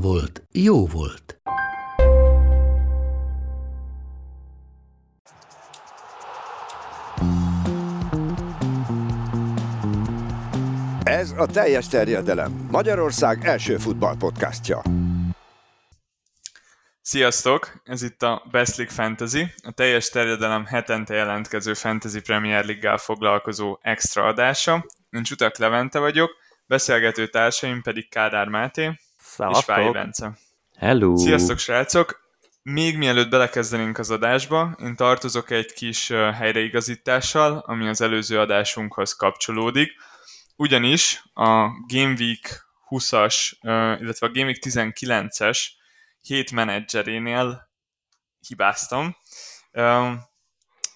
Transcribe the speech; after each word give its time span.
volt, 0.00 0.42
jó 0.52 0.86
volt. 0.86 1.40
Ez 11.02 11.30
a 11.36 11.46
teljes 11.46 11.88
terjedelem. 11.88 12.66
Magyarország 12.70 13.44
első 13.44 13.76
futballpodcastja. 13.76 14.82
Sziasztok! 17.00 17.80
Ez 17.84 18.02
itt 18.02 18.22
a 18.22 18.46
Best 18.50 18.76
League 18.76 18.94
Fantasy, 18.94 19.42
a 19.62 19.70
teljes 19.70 20.08
terjedelem 20.08 20.64
hetente 20.64 21.14
jelentkező 21.14 21.74
Fantasy 21.74 22.20
Premier 22.20 22.64
League-gál 22.64 22.98
foglalkozó 22.98 23.78
extra 23.82 24.24
adása. 24.24 24.86
Én 25.10 25.22
Csutak 25.22 25.58
Levente 25.58 25.98
vagyok, 25.98 26.30
beszélgető 26.66 27.26
társaim 27.26 27.82
pedig 27.82 28.08
Kádár 28.10 28.48
Máté 28.48 28.98
és 29.38 29.64
Fáj 29.64 29.90
Bence. 29.90 30.38
Hello! 30.76 31.16
Sziasztok, 31.16 31.58
srácok! 31.58 32.24
Még 32.62 32.96
mielőtt 32.96 33.30
belekezdenénk 33.30 33.98
az 33.98 34.10
adásba, 34.10 34.76
én 34.80 34.96
tartozok 34.96 35.50
egy 35.50 35.72
kis 35.72 36.08
helyreigazítással, 36.08 37.58
ami 37.66 37.88
az 37.88 38.00
előző 38.00 38.40
adásunkhoz 38.40 39.12
kapcsolódik. 39.12 39.92
Ugyanis 40.56 41.22
a 41.34 41.68
Game 41.86 42.14
Week 42.18 42.66
20-as, 42.90 43.52
illetve 44.00 44.26
a 44.26 44.30
Game 44.30 44.46
Week 44.46 44.58
19-es 44.60 45.58
hét 46.20 46.52
menedzserénél 46.52 47.70
hibáztam. 48.48 49.16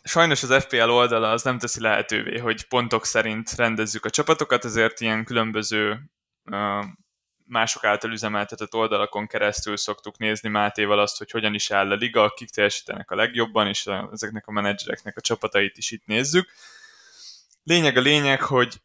Sajnos 0.02 0.42
az 0.42 0.64
FPL 0.64 0.91
oldala 0.91 1.30
az 1.30 1.42
nem 1.42 1.58
teszi 1.58 1.80
lehetővé, 1.80 2.38
hogy 2.38 2.69
pontok 2.69 3.04
szerint 3.04 3.54
rendezzük 3.54 4.04
a 4.04 4.10
csapatokat, 4.10 4.64
ezért 4.64 5.00
ilyen 5.00 5.25
különböző 5.25 6.10
mások 7.50 7.84
által 7.84 8.10
üzemeltetett 8.10 8.74
oldalakon 8.74 9.26
keresztül 9.26 9.76
szoktuk 9.76 10.18
nézni 10.18 10.48
Mátéval 10.48 10.98
azt, 10.98 11.18
hogy 11.18 11.30
hogyan 11.30 11.54
is 11.54 11.70
áll 11.70 11.90
a 11.90 11.94
liga, 11.94 12.30
kik 12.30 12.50
teljesítenek 12.50 13.10
a 13.10 13.14
legjobban, 13.14 13.66
és 13.66 13.86
ezeknek 14.12 14.46
a 14.46 14.52
menedzsereknek 14.52 15.16
a 15.16 15.20
csapatait 15.20 15.76
is 15.76 15.90
itt 15.90 16.06
nézzük. 16.06 16.50
Lényeg 17.62 17.96
a 17.96 18.00
lényeg, 18.00 18.42
hogy 18.42 18.80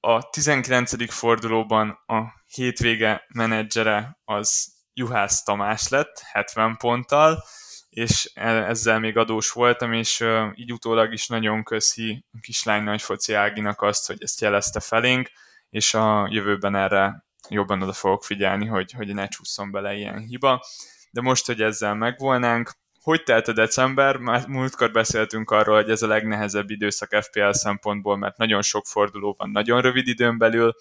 a 0.00 0.30
19. 0.30 1.12
fordulóban 1.12 1.88
a 2.06 2.22
hétvége 2.46 3.26
menedzsere 3.34 4.20
az 4.24 4.72
Juhász 4.92 5.42
Tamás 5.42 5.88
lett, 5.88 6.20
70 6.32 6.76
ponttal, 6.76 7.44
és 7.88 8.30
e, 8.34 8.48
ezzel 8.48 8.98
még 8.98 9.16
adós 9.16 9.50
voltam, 9.50 9.92
és 9.92 10.24
így 10.54 10.72
utólag 10.72 11.12
is 11.12 11.26
nagyon 11.26 11.64
köszi 11.64 12.24
a 12.32 12.38
kislány 12.40 12.82
nagyfoci 12.82 13.32
Áginak 13.32 13.82
azt, 13.82 14.06
hogy 14.06 14.22
ezt 14.22 14.40
jelezte 14.40 14.80
felénk, 14.80 15.30
és 15.70 15.94
a 15.94 16.28
jövőben 16.30 16.74
erre 16.74 17.24
jobban 17.50 17.82
oda 17.82 17.92
fogok 17.92 18.24
figyelni, 18.24 18.66
hogy, 18.66 18.92
hogy 18.92 19.14
ne 19.14 19.28
csúszom 19.28 19.70
bele 19.70 19.94
ilyen 19.94 20.18
hiba. 20.18 20.64
De 21.10 21.20
most, 21.20 21.46
hogy 21.46 21.60
ezzel 21.60 21.94
megvolnánk, 21.94 22.70
hogy 23.02 23.22
telt 23.22 23.48
a 23.48 23.52
december? 23.52 24.16
Már 24.16 24.46
múltkor 24.46 24.90
beszéltünk 24.90 25.50
arról, 25.50 25.74
hogy 25.74 25.90
ez 25.90 26.02
a 26.02 26.06
legnehezebb 26.06 26.70
időszak 26.70 27.22
FPL 27.22 27.50
szempontból, 27.50 28.16
mert 28.16 28.36
nagyon 28.36 28.62
sok 28.62 28.86
forduló 28.86 29.34
van 29.38 29.50
nagyon 29.50 29.80
rövid 29.80 30.08
időn 30.08 30.38
belül. 30.38 30.74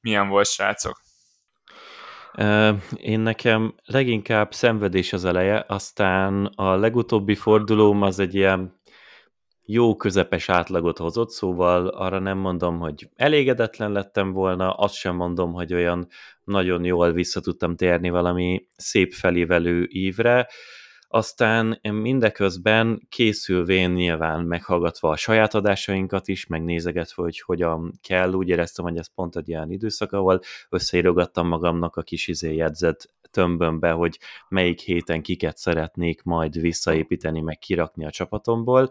Milyen 0.00 0.28
volt, 0.28 0.46
srácok? 0.46 1.00
Én 2.96 3.20
nekem 3.20 3.74
leginkább 3.84 4.54
szenvedés 4.54 5.12
az 5.12 5.24
eleje, 5.24 5.64
aztán 5.68 6.46
a 6.46 6.74
legutóbbi 6.74 7.34
fordulóm 7.34 8.02
az 8.02 8.18
egy 8.18 8.34
ilyen 8.34 8.80
jó 9.66 9.96
közepes 9.96 10.48
átlagot 10.48 10.98
hozott, 10.98 11.30
szóval 11.30 11.86
arra 11.86 12.18
nem 12.18 12.38
mondom, 12.38 12.78
hogy 12.78 13.08
elégedetlen 13.16 13.92
lettem 13.92 14.32
volna, 14.32 14.72
azt 14.72 14.94
sem 14.94 15.16
mondom, 15.16 15.52
hogy 15.52 15.74
olyan 15.74 16.08
nagyon 16.44 16.84
jól 16.84 17.12
vissza 17.12 17.40
tudtam 17.40 17.76
térni 17.76 18.10
valami 18.10 18.66
szép 18.76 19.12
felévelő 19.12 19.86
ívre, 19.90 20.48
aztán 21.14 21.78
mindeközben 21.82 23.06
készülvén 23.08 23.90
nyilván 23.90 24.44
meghallgatva 24.44 25.08
a 25.10 25.16
saját 25.16 25.54
adásainkat 25.54 26.28
is, 26.28 26.46
megnézegetve, 26.46 27.22
hogy 27.22 27.40
hogyan 27.40 27.98
kell, 28.02 28.32
úgy 28.32 28.48
éreztem, 28.48 28.84
hogy 28.84 28.96
ez 28.96 29.14
pont 29.14 29.36
egy 29.36 29.48
ilyen 29.48 29.70
időszak, 29.70 30.12
ahol 30.12 30.40
összeírogattam 30.68 31.48
magamnak 31.48 31.96
a 31.96 32.02
kis 32.02 32.28
izé 32.28 32.54
jegyzet 32.54 33.12
tömbömbe, 33.30 33.90
hogy 33.90 34.18
melyik 34.48 34.80
héten 34.80 35.22
kiket 35.22 35.56
szeretnék 35.56 36.22
majd 36.22 36.60
visszaépíteni, 36.60 37.40
meg 37.40 37.58
kirakni 37.58 38.04
a 38.04 38.10
csapatomból, 38.10 38.90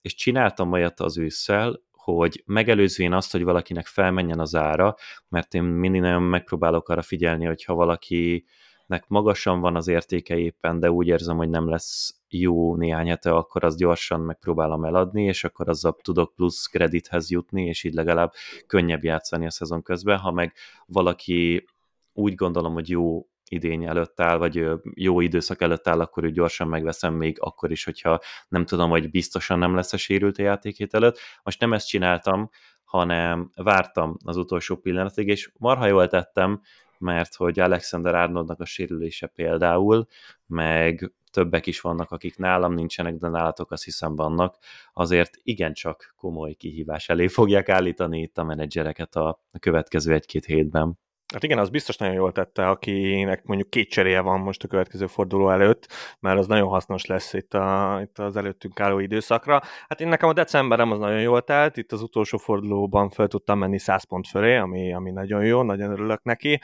és 0.00 0.14
csináltam 0.14 0.72
olyat 0.72 1.00
az 1.00 1.18
ősszel, 1.18 1.80
hogy 1.92 2.42
megelőzvén 2.46 3.12
azt, 3.12 3.32
hogy 3.32 3.42
valakinek 3.42 3.86
felmenjen 3.86 4.40
az 4.40 4.54
ára, 4.54 4.96
mert 5.28 5.54
én 5.54 5.62
mindig 5.62 6.00
nagyon 6.00 6.22
megpróbálok 6.22 6.88
arra 6.88 7.02
figyelni, 7.02 7.44
hogy 7.44 7.64
ha 7.64 7.74
valakinek 7.74 9.04
magasan 9.06 9.60
van 9.60 9.76
az 9.76 9.88
értéke 9.88 10.36
éppen, 10.36 10.80
de 10.80 10.90
úgy 10.90 11.06
érzem, 11.06 11.36
hogy 11.36 11.48
nem 11.48 11.68
lesz 11.68 12.14
jó 12.28 12.76
néhány 12.76 13.08
hete, 13.08 13.34
akkor 13.34 13.64
azt 13.64 13.78
gyorsan 13.78 14.20
megpróbálom 14.20 14.84
eladni, 14.84 15.24
és 15.24 15.44
akkor 15.44 15.68
azzal 15.68 15.96
tudok 16.02 16.34
plusz 16.34 16.66
kredithez 16.66 17.30
jutni, 17.30 17.66
és 17.66 17.84
így 17.84 17.94
legalább 17.94 18.32
könnyebb 18.66 19.04
játszani 19.04 19.46
a 19.46 19.50
szezon 19.50 19.82
közben, 19.82 20.18
ha 20.18 20.30
meg 20.30 20.52
valaki 20.86 21.64
úgy 22.12 22.34
gondolom, 22.34 22.72
hogy 22.72 22.88
jó 22.88 23.29
idény 23.52 23.84
előtt 23.84 24.20
áll, 24.20 24.36
vagy 24.36 24.68
jó 24.94 25.20
időszak 25.20 25.62
előtt 25.62 25.88
áll, 25.88 26.00
akkor 26.00 26.24
ő 26.24 26.30
gyorsan 26.30 26.68
megveszem 26.68 27.14
még 27.14 27.36
akkor 27.40 27.70
is, 27.70 27.84
hogyha 27.84 28.20
nem 28.48 28.64
tudom, 28.64 28.90
hogy 28.90 29.10
biztosan 29.10 29.58
nem 29.58 29.74
lesz 29.74 29.92
a 29.92 29.96
sérült 29.96 30.38
a 30.38 30.42
játékét 30.42 30.94
előtt. 30.94 31.18
Most 31.42 31.60
nem 31.60 31.72
ezt 31.72 31.88
csináltam, 31.88 32.50
hanem 32.84 33.50
vártam 33.54 34.16
az 34.24 34.36
utolsó 34.36 34.76
pillanatig, 34.76 35.28
és 35.28 35.52
marha 35.58 35.86
jól 35.86 36.08
tettem, 36.08 36.60
mert 36.98 37.34
hogy 37.34 37.60
Alexander 37.60 38.14
Arnoldnak 38.14 38.60
a 38.60 38.64
sérülése 38.64 39.26
például, 39.26 40.06
meg 40.46 41.12
többek 41.30 41.66
is 41.66 41.80
vannak, 41.80 42.10
akik 42.10 42.36
nálam 42.36 42.74
nincsenek, 42.74 43.14
de 43.14 43.28
nálatok 43.28 43.70
azt 43.70 43.84
hiszem 43.84 44.16
vannak, 44.16 44.56
azért 44.92 45.38
igencsak 45.42 46.14
komoly 46.16 46.52
kihívás 46.52 47.08
elé 47.08 47.28
fogják 47.28 47.68
állítani 47.68 48.20
itt 48.20 48.38
a 48.38 48.44
menedzsereket 48.44 49.16
a 49.16 49.40
következő 49.60 50.12
egy-két 50.12 50.44
hétben. 50.44 50.98
Hát 51.32 51.42
igen, 51.42 51.58
az 51.58 51.68
biztos 51.68 51.96
nagyon 51.96 52.14
jól 52.14 52.32
tette, 52.32 52.68
akinek 52.68 53.44
mondjuk 53.44 53.70
két 53.70 53.90
cseréje 53.90 54.20
van 54.20 54.40
most 54.40 54.64
a 54.64 54.68
következő 54.68 55.06
forduló 55.06 55.50
előtt, 55.50 55.86
mert 56.20 56.38
az 56.38 56.46
nagyon 56.46 56.68
hasznos 56.68 57.06
lesz 57.06 57.32
itt, 57.32 57.54
a, 57.54 57.98
itt 58.02 58.18
az 58.18 58.36
előttünk 58.36 58.80
álló 58.80 58.98
időszakra. 58.98 59.60
Hát 59.88 60.00
én 60.00 60.08
nekem 60.08 60.28
a 60.28 60.32
decemberem 60.32 60.90
az 60.90 60.98
nagyon 60.98 61.20
jól 61.20 61.42
telt, 61.42 61.76
itt 61.76 61.92
az 61.92 62.02
utolsó 62.02 62.38
fordulóban 62.38 63.08
fel 63.08 63.26
tudtam 63.26 63.58
menni 63.58 63.78
100 63.78 64.04
pont 64.04 64.28
fölé, 64.28 64.56
ami, 64.56 64.94
ami 64.94 65.10
nagyon 65.10 65.44
jó, 65.44 65.62
nagyon 65.62 65.90
örülök 65.90 66.22
neki, 66.22 66.60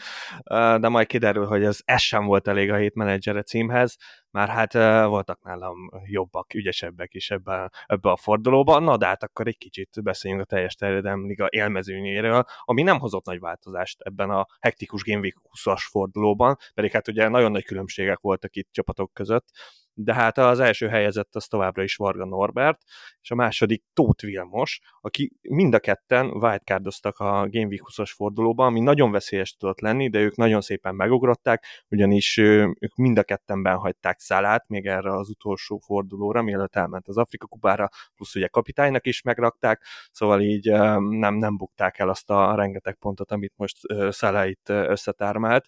de 0.80 0.88
majd 0.88 1.06
kiderül, 1.06 1.46
hogy 1.46 1.64
ez, 1.64 1.78
ez 1.84 2.00
sem 2.00 2.24
volt 2.24 2.48
elég 2.48 2.70
a 2.70 2.76
hét 2.76 2.94
menedzsere 2.94 3.42
címhez, 3.42 3.96
már 4.36 4.48
hát 4.48 4.72
voltak 5.08 5.42
nálam 5.42 5.90
jobbak, 6.04 6.54
ügyesebbek 6.54 7.14
is 7.14 7.30
ebben, 7.30 7.70
ebbe 7.86 8.10
a 8.10 8.16
fordulóban, 8.16 8.82
na 8.82 8.96
de 8.96 9.06
hát 9.06 9.22
akkor 9.22 9.46
egy 9.46 9.58
kicsit 9.58 10.02
beszéljünk 10.02 10.42
a 10.42 10.46
teljes 10.46 10.74
terjedelem 10.74 11.26
liga 11.26 11.46
élmezőnyéről, 11.50 12.44
ami 12.64 12.82
nem 12.82 12.98
hozott 12.98 13.24
nagy 13.24 13.40
változást 13.40 14.00
ebben 14.00 14.30
a 14.30 14.46
hektikus 14.60 15.02
Game 15.02 15.20
Week 15.20 15.36
20-as 15.42 15.86
fordulóban, 15.90 16.56
pedig 16.74 16.90
hát 16.90 17.08
ugye 17.08 17.28
nagyon 17.28 17.50
nagy 17.50 17.64
különbségek 17.64 18.18
voltak 18.18 18.56
itt 18.56 18.68
csapatok 18.72 19.12
között, 19.12 19.48
de 19.98 20.14
hát 20.14 20.38
az 20.38 20.60
első 20.60 20.88
helyezett 20.88 21.34
az 21.34 21.46
továbbra 21.46 21.82
is 21.82 21.96
Varga 21.96 22.24
Norbert, 22.24 22.82
és 23.20 23.30
a 23.30 23.34
második 23.34 23.84
Tóth 23.92 24.24
Vilmos, 24.24 24.80
aki 25.00 25.32
mind 25.42 25.74
a 25.74 25.78
ketten 25.78 26.26
wildcardoztak 26.26 27.18
a 27.18 27.24
Game 27.24 27.66
Week 27.66 27.82
20-as 27.84 28.12
fordulóban, 28.14 28.66
ami 28.66 28.80
nagyon 28.80 29.10
veszélyes 29.10 29.56
tudott 29.56 29.80
lenni, 29.80 30.08
de 30.08 30.18
ők 30.18 30.36
nagyon 30.36 30.60
szépen 30.60 30.94
megugrották, 30.94 31.64
ugyanis 31.88 32.36
ők 32.36 32.94
mind 32.96 33.18
a 33.18 33.22
ketten 33.22 33.64
hagyták 33.66 34.18
szálát 34.18 34.68
még 34.68 34.86
erre 34.86 35.16
az 35.16 35.28
utolsó 35.28 35.78
fordulóra, 35.78 36.42
mielőtt 36.42 36.76
elment 36.76 37.08
az 37.08 37.16
Afrika 37.16 37.46
kupára, 37.46 37.88
plusz 38.14 38.34
ugye 38.34 38.46
kapitánynak 38.46 39.06
is 39.06 39.22
megrakták, 39.22 39.82
szóval 40.12 40.40
így 40.40 40.70
nem, 40.98 41.34
nem 41.34 41.56
bukták 41.56 41.98
el 41.98 42.08
azt 42.08 42.30
a 42.30 42.54
rengeteg 42.54 42.94
pontot, 42.94 43.30
amit 43.30 43.52
most 43.56 43.76
Szálá 44.10 44.46
itt 44.46 44.68
összetármált 44.68 45.66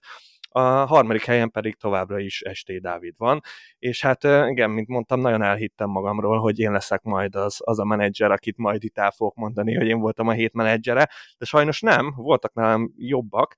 a 0.48 0.60
harmadik 0.60 1.24
helyen 1.24 1.50
pedig 1.50 1.76
továbbra 1.76 2.18
is 2.18 2.40
Esté 2.40 2.78
Dávid 2.78 3.14
van, 3.16 3.40
és 3.78 4.00
hát 4.00 4.24
igen, 4.24 4.70
mint 4.70 4.88
mondtam, 4.88 5.20
nagyon 5.20 5.42
elhittem 5.42 5.90
magamról, 5.90 6.38
hogy 6.38 6.58
én 6.58 6.72
leszek 6.72 7.02
majd 7.02 7.34
az, 7.34 7.60
az 7.64 7.78
a 7.78 7.84
menedzser, 7.84 8.30
akit 8.30 8.56
majd 8.56 8.84
itt 8.84 8.98
el 8.98 9.10
fogok 9.10 9.34
mondani, 9.34 9.74
hogy 9.74 9.86
én 9.86 9.98
voltam 9.98 10.28
a 10.28 10.32
hét 10.32 10.52
menedzsere, 10.52 11.08
de 11.38 11.44
sajnos 11.44 11.80
nem, 11.80 12.12
voltak 12.16 12.54
nálam 12.54 12.92
jobbak, 12.96 13.56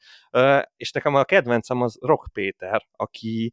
és 0.77 0.93
nekem 0.93 1.15
a 1.15 1.25
kedvencem 1.25 1.83
az 1.83 1.99
Rock 2.01 2.33
Péter, 2.33 2.87
aki 2.97 3.53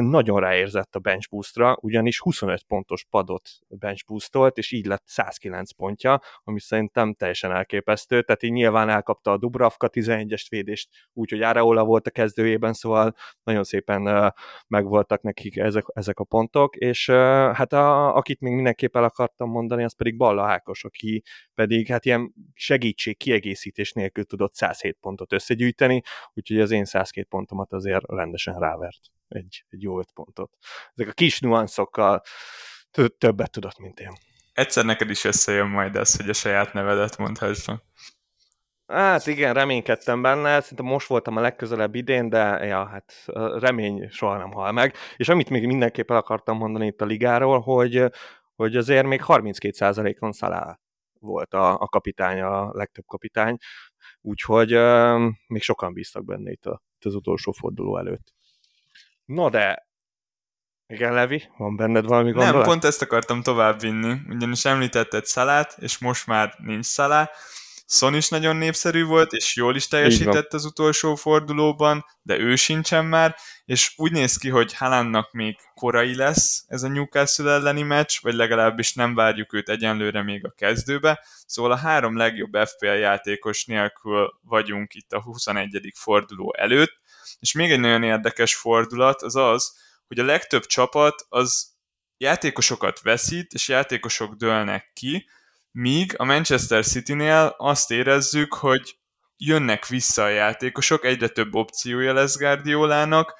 nagyon 0.00 0.40
ráérzett 0.40 0.94
a 0.94 0.98
bench 0.98 1.28
boostra, 1.30 1.76
ugyanis 1.80 2.20
25 2.20 2.62
pontos 2.62 3.04
padot 3.10 3.48
bench 3.68 4.04
boostolt, 4.06 4.58
és 4.58 4.72
így 4.72 4.86
lett 4.86 5.02
109 5.06 5.72
pontja, 5.72 6.20
ami 6.44 6.60
szerintem 6.60 7.14
teljesen 7.14 7.52
elképesztő, 7.52 8.22
tehát 8.22 8.42
így 8.42 8.52
nyilván 8.52 8.88
elkapta 8.88 9.30
a 9.32 9.38
Dubravka 9.38 9.88
11-es 9.92 10.46
védést, 10.48 10.88
úgyhogy 11.12 11.42
Áraola 11.42 11.84
volt 11.84 12.06
a 12.06 12.10
kezdőjében, 12.10 12.72
szóval 12.72 13.14
nagyon 13.42 13.64
szépen 13.64 14.32
megvoltak 14.68 15.22
nekik 15.22 15.56
ezek, 15.56 15.84
ezek 15.92 16.18
a 16.18 16.24
pontok, 16.24 16.76
és 16.76 17.10
hát 17.52 17.72
a, 17.72 18.16
akit 18.16 18.40
még 18.40 18.52
mindenképp 18.52 18.96
el 18.96 19.04
akartam 19.04 19.50
mondani, 19.50 19.84
az 19.84 19.96
pedig 19.96 20.16
Balla 20.16 20.42
Ákos, 20.42 20.84
aki 20.84 21.22
pedig 21.54 21.86
hát 21.86 22.04
ilyen 22.04 22.34
segítség, 22.54 23.16
kiegészítés 23.16 23.92
nélkül 23.92 24.24
tudott 24.24 24.54
107 24.54 24.96
pontot 25.00 25.32
összegyűjteni, 25.32 26.02
úgyhogy 26.34 26.60
az 26.60 26.70
én 26.70 26.84
102 26.84 27.28
pontomat 27.28 27.72
azért 27.72 28.04
rendesen 28.08 28.58
rávert 28.58 29.00
egy, 29.30 29.64
egy 29.68 29.82
jó 29.82 29.98
öt 29.98 30.12
pontot. 30.12 30.56
Ezek 30.94 31.08
a 31.08 31.12
kis 31.12 31.40
nuanszokkal 31.40 32.22
többet 33.18 33.50
tudott, 33.50 33.78
mint 33.78 34.00
én. 34.00 34.12
Egyszer 34.52 34.84
neked 34.84 35.10
is 35.10 35.24
összejön 35.24 35.68
majd 35.68 35.96
ez, 35.96 36.16
hogy 36.16 36.28
a 36.28 36.32
saját 36.32 36.72
nevedet 36.72 37.18
mondhassam. 37.18 37.80
Hát 38.86 39.26
igen, 39.26 39.54
reménykedtem 39.54 40.22
benne, 40.22 40.60
szerintem 40.60 40.86
most 40.86 41.06
voltam 41.06 41.36
a 41.36 41.40
legközelebb 41.40 41.94
idén, 41.94 42.28
de 42.28 42.66
ja, 42.66 42.86
hát 42.86 43.24
remény 43.58 44.08
soha 44.08 44.36
nem 44.36 44.50
hal 44.50 44.72
meg. 44.72 44.94
És 45.16 45.28
amit 45.28 45.50
még 45.50 45.66
mindenképp 45.66 46.10
el 46.10 46.16
akartam 46.16 46.56
mondani 46.56 46.86
itt 46.86 47.00
a 47.00 47.04
ligáról, 47.04 47.60
hogy, 47.60 48.04
hogy 48.54 48.76
azért 48.76 49.06
még 49.06 49.22
32%-on 49.26 50.32
Salah 50.32 50.74
volt 51.20 51.54
a, 51.54 51.72
a 51.72 51.86
kapitány, 51.86 52.40
a 52.40 52.70
legtöbb 52.72 53.04
kapitány, 53.06 53.56
úgyhogy 54.20 54.74
uh, 54.74 55.32
még 55.46 55.62
sokan 55.62 55.92
bíztak 55.92 56.24
benne 56.24 56.50
itt, 56.50 56.66
a, 56.66 56.82
itt 56.96 57.04
az 57.04 57.14
utolsó 57.14 57.52
forduló 57.52 57.98
előtt. 57.98 58.32
No 59.30 59.48
de, 59.48 59.88
igen, 60.86 61.12
Levi, 61.12 61.48
van 61.56 61.76
benned 61.76 62.04
valami 62.04 62.30
gondolat? 62.30 62.54
Nem, 62.54 62.62
pont 62.62 62.84
ezt 62.84 63.02
akartam 63.02 63.42
továbbvinni, 63.42 64.20
ugyanis 64.28 64.64
említetted 64.64 65.24
Szalát, 65.24 65.76
és 65.78 65.98
most 65.98 66.26
már 66.26 66.54
nincs 66.58 66.84
Szalá. 66.84 67.30
Son 67.86 68.14
is 68.14 68.28
nagyon 68.28 68.56
népszerű 68.56 69.04
volt, 69.04 69.32
és 69.32 69.56
jól 69.56 69.76
is 69.76 69.88
teljesített 69.88 70.52
az 70.52 70.64
utolsó 70.64 71.14
fordulóban, 71.14 72.04
de 72.22 72.38
ő 72.38 72.56
sincsen 72.56 73.04
már, 73.04 73.36
és 73.64 73.92
úgy 73.96 74.12
néz 74.12 74.36
ki, 74.36 74.48
hogy 74.48 74.74
Haalandnak 74.74 75.32
még 75.32 75.56
korai 75.74 76.16
lesz 76.16 76.64
ez 76.68 76.82
a 76.82 76.88
Newcastle 76.88 77.50
elleni 77.50 77.82
meccs, 77.82 78.18
vagy 78.20 78.34
legalábbis 78.34 78.94
nem 78.94 79.14
várjuk 79.14 79.52
őt 79.52 79.68
egyenlőre 79.68 80.22
még 80.22 80.46
a 80.46 80.54
kezdőbe, 80.56 81.24
szóval 81.46 81.72
a 81.72 81.76
három 81.76 82.16
legjobb 82.16 82.56
FPL 82.64 82.86
játékos 82.86 83.64
nélkül 83.64 84.40
vagyunk 84.42 84.94
itt 84.94 85.12
a 85.12 85.22
21. 85.22 85.92
forduló 85.94 86.54
előtt, 86.58 86.99
és 87.38 87.52
még 87.52 87.70
egy 87.70 87.80
nagyon 87.80 88.02
érdekes 88.02 88.54
fordulat 88.54 89.22
az 89.22 89.36
az, 89.36 89.78
hogy 90.06 90.18
a 90.18 90.24
legtöbb 90.24 90.66
csapat 90.66 91.26
az 91.28 91.68
játékosokat 92.16 93.00
veszít, 93.00 93.52
és 93.52 93.68
játékosok 93.68 94.34
dőlnek 94.34 94.90
ki, 94.92 95.28
míg 95.70 96.14
a 96.16 96.24
Manchester 96.24 96.84
City-nél 96.84 97.54
azt 97.58 97.90
érezzük, 97.90 98.54
hogy 98.54 98.98
jönnek 99.36 99.86
vissza 99.86 100.22
a 100.22 100.28
játékosok, 100.28 101.04
egyre 101.04 101.28
több 101.28 101.54
opciója 101.54 102.12
lesz 102.12 102.38
Guardiolának, 102.38 103.34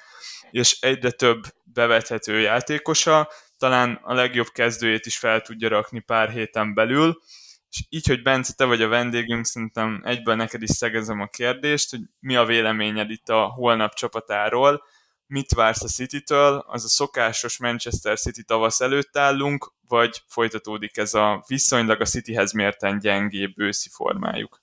és 0.51 0.77
egyre 0.81 1.11
több 1.11 1.43
bevethető 1.63 2.39
játékosa, 2.39 3.31
talán 3.57 3.99
a 4.03 4.13
legjobb 4.13 4.47
kezdőjét 4.47 5.05
is 5.05 5.17
fel 5.17 5.41
tudja 5.41 5.69
rakni 5.69 5.99
pár 5.99 6.29
héten 6.29 6.73
belül, 6.73 7.21
és 7.71 7.85
így, 7.89 8.07
hogy 8.07 8.21
Bence, 8.21 8.53
te 8.53 8.65
vagy 8.65 8.81
a 8.81 8.87
vendégünk, 8.87 9.45
szerintem 9.45 10.01
egyből 10.05 10.35
neked 10.35 10.61
is 10.61 10.69
szegezem 10.69 11.21
a 11.21 11.27
kérdést, 11.27 11.89
hogy 11.89 12.01
mi 12.19 12.35
a 12.35 12.45
véleményed 12.45 13.09
itt 13.09 13.29
a 13.29 13.45
holnap 13.45 13.93
csapatáról, 13.93 14.83
mit 15.25 15.53
vársz 15.53 15.83
a 15.83 15.87
City-től, 15.87 16.63
az 16.67 16.83
a 16.83 16.87
szokásos 16.87 17.59
Manchester 17.59 18.17
City 18.17 18.43
tavasz 18.43 18.81
előtt 18.81 19.17
állunk, 19.17 19.73
vagy 19.87 20.23
folytatódik 20.27 20.97
ez 20.97 21.13
a 21.13 21.43
viszonylag 21.47 22.01
a 22.01 22.05
Cityhez 22.05 22.51
mérten 22.51 22.99
gyengébb 22.99 23.59
őszi 23.59 23.89
formájuk? 23.89 24.61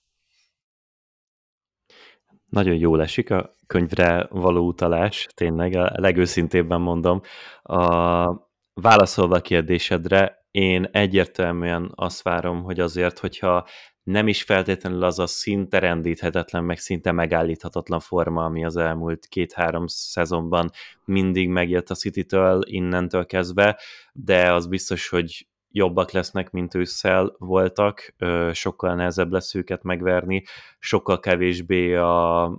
Nagyon 2.48 2.74
jól 2.74 3.02
esik 3.02 3.30
a 3.30 3.54
könyvre 3.66 4.26
való 4.30 4.66
utalás, 4.66 5.26
tényleg 5.34 5.74
a 5.74 5.92
legőszintébben 5.94 6.80
mondom. 6.80 7.20
A, 7.62 8.48
válaszolva 8.72 9.36
a 9.36 9.40
kérdésedre, 9.40 10.37
én 10.58 10.88
egyértelműen 10.92 11.92
azt 11.94 12.22
várom, 12.22 12.62
hogy 12.62 12.80
azért, 12.80 13.18
hogyha 13.18 13.66
nem 14.02 14.28
is 14.28 14.42
feltétlenül 14.42 15.02
az 15.02 15.18
a 15.18 15.26
szinte 15.26 15.78
rendíthetetlen, 15.78 16.64
meg 16.64 16.78
szinte 16.78 17.12
megállíthatatlan 17.12 18.00
forma, 18.00 18.44
ami 18.44 18.64
az 18.64 18.76
elmúlt 18.76 19.26
két-három 19.26 19.86
szezonban 19.86 20.70
mindig 21.04 21.48
megjött 21.48 21.90
a 21.90 21.94
City-től 21.94 22.60
innentől 22.64 23.26
kezdve, 23.26 23.78
de 24.12 24.52
az 24.52 24.66
biztos, 24.66 25.08
hogy 25.08 25.46
jobbak 25.70 26.10
lesznek, 26.10 26.50
mint 26.50 26.74
ősszel 26.74 27.34
voltak, 27.38 28.14
sokkal 28.52 28.94
nehezebb 28.94 29.32
lesz 29.32 29.54
őket 29.54 29.82
megverni, 29.82 30.44
sokkal 30.78 31.20
kevésbé 31.20 31.94
a 31.94 32.52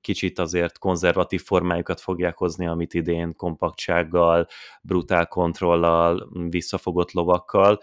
kicsit 0.00 0.38
azért 0.38 0.78
konzervatív 0.78 1.42
formájukat 1.42 2.00
fogják 2.00 2.36
hozni, 2.36 2.66
amit 2.66 2.94
idén 2.94 3.34
kompaktsággal, 3.34 4.46
brutál 4.82 5.26
kontrollal, 5.26 6.28
visszafogott 6.50 7.12
lovakkal. 7.12 7.80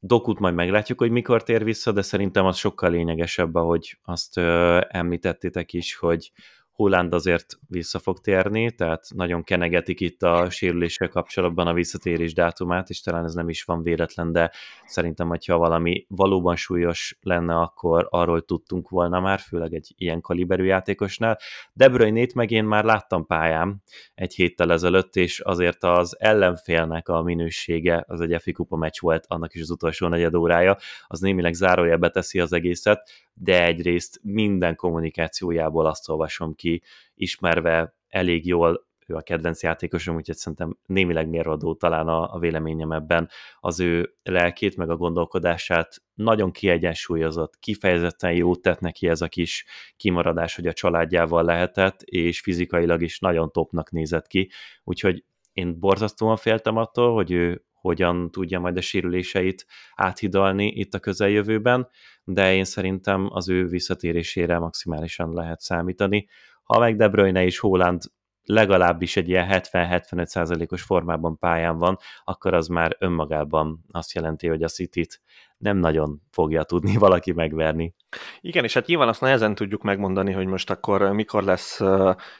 Dokut 0.00 0.38
majd 0.38 0.54
meglátjuk, 0.54 0.98
hogy 0.98 1.10
mikor 1.10 1.42
tér 1.42 1.64
vissza, 1.64 1.92
de 1.92 2.02
szerintem 2.02 2.46
az 2.46 2.56
sokkal 2.56 2.90
lényegesebb, 2.90 3.54
ahogy 3.54 3.98
azt 4.02 4.36
ö, 4.36 4.80
említettétek 4.88 5.72
is, 5.72 5.96
hogy 5.96 6.32
Holland 6.78 7.14
azért 7.14 7.58
vissza 7.68 7.98
fog 7.98 8.20
térni, 8.20 8.70
tehát 8.70 9.04
nagyon 9.14 9.42
kenegetik 9.42 10.00
itt 10.00 10.22
a 10.22 10.50
sérüléssel 10.50 11.08
kapcsolatban 11.08 11.66
a 11.66 11.72
visszatérés 11.72 12.34
dátumát, 12.34 12.88
és 12.88 13.00
talán 13.00 13.24
ez 13.24 13.34
nem 13.34 13.48
is 13.48 13.62
van 13.62 13.82
véletlen, 13.82 14.32
de 14.32 14.52
szerintem, 14.84 15.28
hogyha 15.28 15.56
valami 15.58 16.06
valóban 16.08 16.56
súlyos 16.56 17.18
lenne, 17.20 17.54
akkor 17.54 18.06
arról 18.10 18.44
tudtunk 18.44 18.88
volna 18.88 19.20
már, 19.20 19.38
főleg 19.38 19.74
egy 19.74 19.94
ilyen 19.96 20.20
kaliberű 20.20 20.64
játékosnál. 20.64 21.38
De 21.72 21.88
Bruyne-t 21.88 22.34
meg 22.34 22.50
én 22.50 22.64
már 22.64 22.84
láttam 22.84 23.26
pályán 23.26 23.82
egy 24.14 24.34
héttel 24.34 24.72
ezelőtt, 24.72 25.16
és 25.16 25.40
azért 25.40 25.84
az 25.84 26.16
ellenfélnek 26.20 27.08
a 27.08 27.22
minősége, 27.22 28.04
az 28.06 28.20
egy 28.20 28.42
FI 28.42 28.52
kupa 28.52 28.76
meccs 28.76 29.00
volt, 29.00 29.24
annak 29.28 29.54
is 29.54 29.60
az 29.60 29.70
utolsó 29.70 30.08
negyed 30.08 30.34
órája, 30.34 30.76
az 31.06 31.20
némileg 31.20 31.52
zárójelbe 31.52 32.10
teszi 32.10 32.40
az 32.40 32.52
egészet, 32.52 33.10
de 33.40 33.64
egyrészt 33.64 34.20
minden 34.22 34.76
kommunikációjából 34.76 35.86
azt 35.86 36.08
olvasom 36.08 36.54
ki, 36.54 36.82
ismerve 37.14 37.94
elég 38.08 38.46
jól 38.46 38.86
ő 39.08 39.14
a 39.14 39.22
kedvenc 39.22 39.62
játékosom, 39.62 40.16
úgyhogy 40.16 40.36
szerintem 40.36 40.76
némileg 40.86 41.28
mérvadó 41.28 41.74
talán 41.74 42.08
a, 42.08 42.34
a 42.34 42.38
véleményem 42.38 42.92
ebben. 42.92 43.28
Az 43.60 43.80
ő 43.80 44.14
lelkét, 44.22 44.76
meg 44.76 44.90
a 44.90 44.96
gondolkodását 44.96 46.02
nagyon 46.14 46.50
kiegyensúlyozott, 46.50 47.58
kifejezetten 47.58 48.32
jót 48.32 48.62
tett 48.62 48.80
neki 48.80 49.08
ez 49.08 49.20
a 49.20 49.28
kis 49.28 49.64
kimaradás, 49.96 50.54
hogy 50.54 50.66
a 50.66 50.72
családjával 50.72 51.44
lehetett, 51.44 52.02
és 52.02 52.40
fizikailag 52.40 53.02
is 53.02 53.18
nagyon 53.18 53.50
topnak 53.52 53.90
nézett 53.90 54.26
ki, 54.26 54.50
úgyhogy 54.84 55.24
én 55.52 55.78
borzasztóan 55.78 56.36
féltem 56.36 56.76
attól, 56.76 57.14
hogy 57.14 57.30
ő 57.30 57.64
hogyan 57.88 58.30
tudja 58.30 58.60
majd 58.60 58.76
a 58.76 58.80
sérüléseit 58.80 59.66
áthidalni 59.94 60.66
itt 60.66 60.94
a 60.94 60.98
közeljövőben, 60.98 61.88
de 62.24 62.54
én 62.54 62.64
szerintem 62.64 63.28
az 63.30 63.48
ő 63.48 63.66
visszatérésére 63.66 64.58
maximálisan 64.58 65.32
lehet 65.32 65.60
számítani. 65.60 66.28
Ha 66.62 66.78
meg 66.78 66.96
De 66.96 67.08
Bruyne 67.08 67.44
és 67.44 67.58
Holland 67.58 68.02
legalábbis 68.48 69.16
egy 69.16 69.28
ilyen 69.28 69.46
70-75%-os 69.50 70.82
formában 70.82 71.38
pályán 71.38 71.78
van, 71.78 71.98
akkor 72.24 72.54
az 72.54 72.66
már 72.66 72.96
önmagában 72.98 73.84
azt 73.90 74.12
jelenti, 74.12 74.48
hogy 74.48 74.62
a 74.62 74.68
City-t 74.68 75.20
nem 75.58 75.76
nagyon 75.76 76.22
fogja 76.30 76.62
tudni 76.62 76.96
valaki 77.06 77.32
megverni. 77.32 77.94
Igen, 78.40 78.64
és 78.64 78.74
hát 78.74 78.86
nyilván 78.86 79.08
azt 79.08 79.20
nehezen 79.20 79.54
tudjuk 79.54 79.82
megmondani, 79.82 80.32
hogy 80.32 80.46
most 80.46 80.70
akkor 80.70 81.02
mikor 81.02 81.42
lesz 81.42 81.80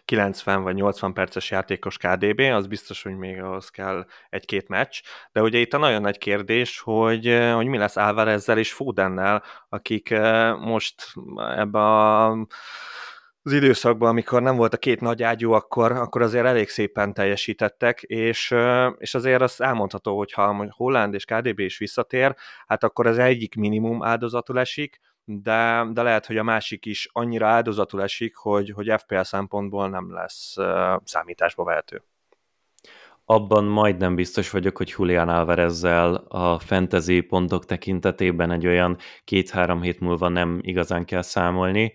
90 0.04 0.62
vagy 0.62 0.74
80 0.74 1.12
perces 1.12 1.50
játékos 1.50 1.96
KDB, 1.96 2.40
az 2.40 2.66
biztos, 2.66 3.02
hogy 3.02 3.16
még 3.16 3.42
ahhoz 3.42 3.68
kell 3.68 4.06
egy-két 4.30 4.68
meccs, 4.68 5.00
de 5.32 5.42
ugye 5.42 5.58
itt 5.58 5.74
a 5.74 5.78
nagyon 5.78 6.00
nagy 6.00 6.18
kérdés, 6.18 6.80
hogy, 6.80 7.38
hogy 7.54 7.66
mi 7.66 7.78
lesz 7.78 7.96
Álvarezzel 7.96 8.58
és 8.58 8.72
Fodennel, 8.72 9.42
akik 9.68 10.14
most 10.60 10.94
ebbe 11.36 11.78
a 11.78 12.36
az 13.42 13.52
időszakban, 13.52 14.08
amikor 14.08 14.42
nem 14.42 14.56
volt 14.56 14.74
a 14.74 14.76
két 14.76 15.00
nagy 15.00 15.22
ágyú, 15.22 15.52
akkor, 15.52 15.92
akkor 15.92 16.22
azért 16.22 16.46
elég 16.46 16.68
szépen 16.68 17.14
teljesítettek, 17.14 18.02
és, 18.02 18.54
és 18.98 19.14
azért 19.14 19.42
azt 19.42 19.60
elmondható, 19.60 20.16
hogy 20.16 20.32
ha 20.32 20.66
Holland 20.70 21.14
és 21.14 21.24
KDB 21.24 21.58
is 21.58 21.78
visszatér, 21.78 22.34
hát 22.66 22.84
akkor 22.84 23.06
az 23.06 23.18
egyik 23.18 23.54
minimum 23.54 24.02
áldozatul 24.02 24.58
esik, 24.58 25.00
de, 25.24 25.86
de 25.92 26.02
lehet, 26.02 26.26
hogy 26.26 26.36
a 26.36 26.42
másik 26.42 26.86
is 26.86 27.08
annyira 27.12 27.46
áldozatul 27.46 28.02
esik, 28.02 28.36
hogy, 28.36 28.70
hogy 28.70 28.94
FPL 28.98 29.20
szempontból 29.20 29.88
nem 29.88 30.12
lesz 30.12 30.56
uh, 30.56 30.66
számításba 31.04 31.64
vehető. 31.64 32.02
Abban 33.24 33.64
majdnem 33.64 34.14
biztos 34.14 34.50
vagyok, 34.50 34.76
hogy 34.76 34.94
Julián 34.96 35.28
Alvarezzel 35.28 36.14
a 36.14 36.58
fantasy 36.58 37.20
pontok 37.20 37.64
tekintetében 37.64 38.50
egy 38.50 38.66
olyan 38.66 38.96
két-három 39.24 39.82
hét 39.82 40.00
múlva 40.00 40.28
nem 40.28 40.58
igazán 40.62 41.04
kell 41.04 41.22
számolni, 41.22 41.92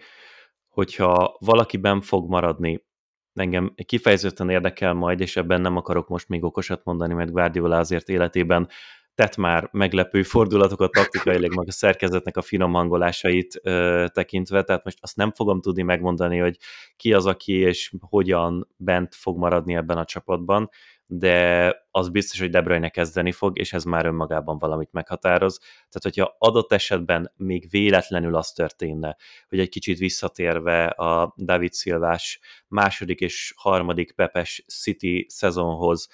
hogyha 0.74 1.36
valakiben 1.40 2.02
fog 2.02 2.30
maradni, 2.30 2.86
engem 3.34 3.74
kifejezetten 3.86 4.50
érdekel 4.50 4.94
majd, 4.94 5.20
és 5.20 5.36
ebben 5.36 5.62
nem 5.62 5.78
akarok 5.78 6.08
most 6.08 6.30
még 6.30 6.44
okosat 6.44 6.84
mondani, 6.84 7.14
mert 7.14 7.32
Guardiola 7.32 7.78
azért 7.78 8.10
életében 8.10 8.70
tett 9.16 9.38
már 9.38 9.70
meglepő 9.72 10.24
fordulatokat 10.24 10.92
taktikailag, 10.92 11.56
meg 11.56 11.68
a 11.68 11.72
szerkezetnek 11.72 12.38
a 12.38 12.42
finom 12.42 12.74
hangolásait 12.74 13.60
ö, 13.64 14.06
tekintve, 14.14 14.64
tehát 14.64 14.84
most 14.84 14.98
azt 15.02 15.16
nem 15.16 15.32
fogom 15.32 15.62
tudni 15.62 15.82
megmondani, 15.82 16.38
hogy 16.38 16.58
ki 16.96 17.14
az, 17.14 17.26
aki 17.26 17.54
és 17.54 17.94
hogyan 18.00 18.68
bent 18.78 19.16
fog 19.16 19.38
maradni 19.38 19.76
ebben 19.76 19.98
a 19.98 20.06
csapatban, 20.06 20.70
de 21.06 21.76
az 21.92 22.10
biztos, 22.10 22.40
hogy 22.40 22.50
De 22.50 22.62
Bruyne 22.62 22.90
kezdeni 22.90 23.32
fog, 23.32 23.60
és 23.60 23.74
ez 23.74 23.84
már 23.84 24.06
önmagában 24.06 24.58
valamit 24.58 24.92
meghatároz. 24.92 25.60
Tehát, 25.60 26.02
hogyha 26.02 26.36
adott 26.40 26.72
esetben 26.72 27.32
még 27.36 27.70
véletlenül 27.70 28.36
az 28.36 28.52
történne, 28.52 29.18
hogy 29.50 29.60
egy 29.60 29.70
kicsit 29.70 29.98
visszatérve 29.98 30.86
a 30.86 31.34
David 31.38 31.74
Szilvás 31.74 32.40
második 32.68 33.20
és 33.20 33.54
harmadik 33.56 34.12
Pepes 34.12 34.64
City 34.68 35.26
szezonhoz 35.30 36.08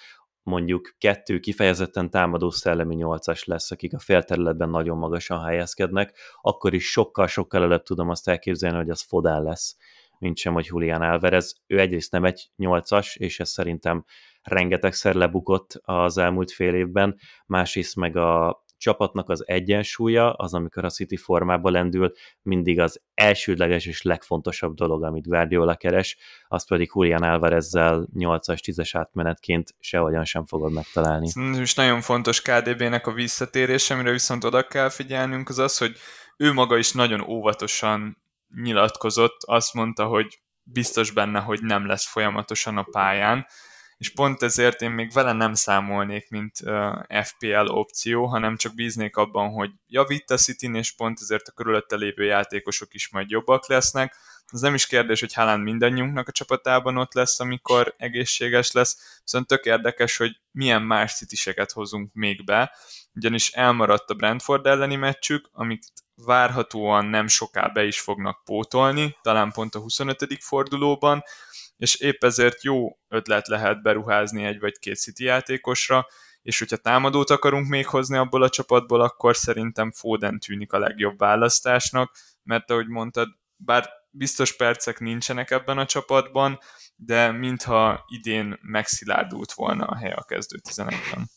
mondjuk 0.43 0.95
kettő 0.97 1.39
kifejezetten 1.39 2.09
támadó 2.09 2.49
szellemi 2.49 2.95
nyolcas 2.95 3.43
lesz, 3.43 3.71
akik 3.71 3.93
a 3.93 3.99
félterületben 3.99 4.69
nagyon 4.69 4.97
magasan 4.97 5.43
helyezkednek, 5.43 6.17
akkor 6.41 6.73
is 6.73 6.91
sokkal-sokkal 6.91 7.63
előbb 7.63 7.83
tudom 7.83 8.09
azt 8.09 8.27
elképzelni, 8.27 8.77
hogy 8.77 8.89
az 8.89 9.01
Fodán 9.01 9.43
lesz, 9.43 9.77
mint 10.19 10.37
sem, 10.37 10.53
hogy 10.53 10.65
Julián 10.65 11.01
Alvarez. 11.01 11.55
Ő 11.67 11.79
egyrészt 11.79 12.11
nem 12.11 12.25
egy 12.25 12.49
nyolcas, 12.55 13.15
és 13.15 13.39
ez 13.39 13.49
szerintem 13.49 14.05
rengetegszer 14.43 15.13
lebukott 15.13 15.79
az 15.81 16.17
elmúlt 16.17 16.51
fél 16.51 16.73
évben, 16.73 17.19
másrészt 17.45 17.95
meg 17.95 18.15
a 18.17 18.63
csapatnak 18.79 19.29
az 19.29 19.47
egyensúlya, 19.47 20.33
az 20.33 20.53
amikor 20.53 20.85
a 20.85 20.89
City 20.89 21.17
formába 21.17 21.69
lendül, 21.69 22.11
mindig 22.41 22.79
az 22.79 23.01
elsődleges 23.13 23.85
és 23.85 24.01
legfontosabb 24.01 24.73
dolog, 24.73 25.03
amit 25.03 25.27
Guardiola 25.27 25.75
keres, 25.75 26.17
azt 26.47 26.67
pedig 26.67 26.91
Julián 26.93 27.23
Alvarezzel 27.23 28.07
8-as, 28.15 28.59
10-es 28.65 28.89
átmenetként 28.93 29.75
sehogyan 29.79 30.25
sem 30.25 30.45
fogod 30.45 30.71
megtalálni. 30.71 31.29
És 31.59 31.73
nagyon 31.73 32.01
fontos 32.01 32.41
KDB-nek 32.41 33.07
a 33.07 33.11
visszatérése, 33.11 33.93
amire 33.93 34.11
viszont 34.11 34.43
oda 34.43 34.67
kell 34.67 34.89
figyelnünk, 34.89 35.49
az 35.49 35.59
az, 35.59 35.77
hogy 35.77 35.97
ő 36.37 36.53
maga 36.53 36.77
is 36.77 36.91
nagyon 36.91 37.21
óvatosan 37.21 38.21
nyilatkozott, 38.63 39.37
azt 39.45 39.73
mondta, 39.73 40.05
hogy 40.05 40.41
biztos 40.63 41.11
benne, 41.11 41.39
hogy 41.39 41.59
nem 41.61 41.85
lesz 41.85 42.07
folyamatosan 42.07 42.77
a 42.77 42.83
pályán, 42.91 43.45
és 43.99 44.09
pont 44.09 44.41
ezért 44.41 44.81
én 44.81 44.91
még 44.91 45.11
vele 45.11 45.33
nem 45.33 45.53
számolnék, 45.53 46.29
mint 46.29 46.59
uh, 46.61 47.23
FPL 47.23 47.67
opció, 47.67 48.25
hanem 48.25 48.57
csak 48.57 48.75
bíznék 48.75 49.15
abban, 49.15 49.49
hogy 49.49 49.71
javít 49.87 50.29
a 50.29 50.37
city 50.37 50.77
és 50.77 50.91
pont 50.91 51.19
ezért 51.21 51.47
a 51.47 51.51
körülötte 51.51 51.95
lévő 51.95 52.23
játékosok 52.23 52.93
is 52.93 53.09
majd 53.09 53.29
jobbak 53.29 53.67
lesznek. 53.67 54.15
Az 54.51 54.61
nem 54.61 54.73
is 54.73 54.87
kérdés, 54.87 55.19
hogy 55.19 55.33
Haaland 55.33 55.63
mindannyiunknak 55.63 56.27
a 56.27 56.31
csapatában 56.31 56.97
ott 56.97 57.13
lesz, 57.13 57.39
amikor 57.39 57.93
egészséges 57.97 58.71
lesz, 58.71 59.19
viszont 59.23 59.47
tök 59.47 59.65
érdekes, 59.65 60.17
hogy 60.17 60.39
milyen 60.51 60.81
más 60.81 61.15
citiseket 61.15 61.71
hozunk 61.71 62.13
még 62.13 62.45
be, 62.45 62.71
ugyanis 63.15 63.51
elmaradt 63.51 64.09
a 64.09 64.13
Brentford 64.13 64.65
elleni 64.65 64.95
meccsük, 64.95 65.49
amit 65.51 65.85
várhatóan 66.15 67.05
nem 67.05 67.27
soká 67.27 67.67
be 67.67 67.85
is 67.85 67.99
fognak 67.99 68.43
pótolni, 68.43 69.17
talán 69.21 69.51
pont 69.51 69.75
a 69.75 69.79
25. 69.79 70.37
fordulóban, 70.39 71.23
és 71.79 71.95
épp 71.95 72.23
ezért 72.23 72.63
jó 72.63 72.97
ötlet 73.07 73.47
lehet 73.47 73.81
beruházni 73.81 74.45
egy 74.45 74.59
vagy 74.59 74.79
két 74.79 74.97
City 74.97 75.23
játékosra, 75.23 76.07
és 76.41 76.59
hogyha 76.59 76.77
támadót 76.77 77.29
akarunk 77.29 77.67
még 77.67 77.87
hozni 77.87 78.17
abból 78.17 78.41
a 78.41 78.49
csapatból, 78.49 79.01
akkor 79.01 79.35
szerintem 79.35 79.91
Foden 79.91 80.39
tűnik 80.39 80.73
a 80.73 80.79
legjobb 80.79 81.17
választásnak, 81.17 82.15
mert 82.43 82.71
ahogy 82.71 82.87
mondtad, 82.87 83.27
bár 83.55 83.89
biztos 84.09 84.55
percek 84.55 84.99
nincsenek 84.99 85.51
ebben 85.51 85.77
a 85.77 85.85
csapatban, 85.85 86.59
de 86.95 87.31
mintha 87.31 88.05
idén 88.07 88.59
megszilárdult 88.61 89.51
volna 89.51 89.85
a 89.85 89.95
hely 89.95 90.11
a 90.11 90.23
kezdő 90.23 90.57
11-ben. 90.69 91.29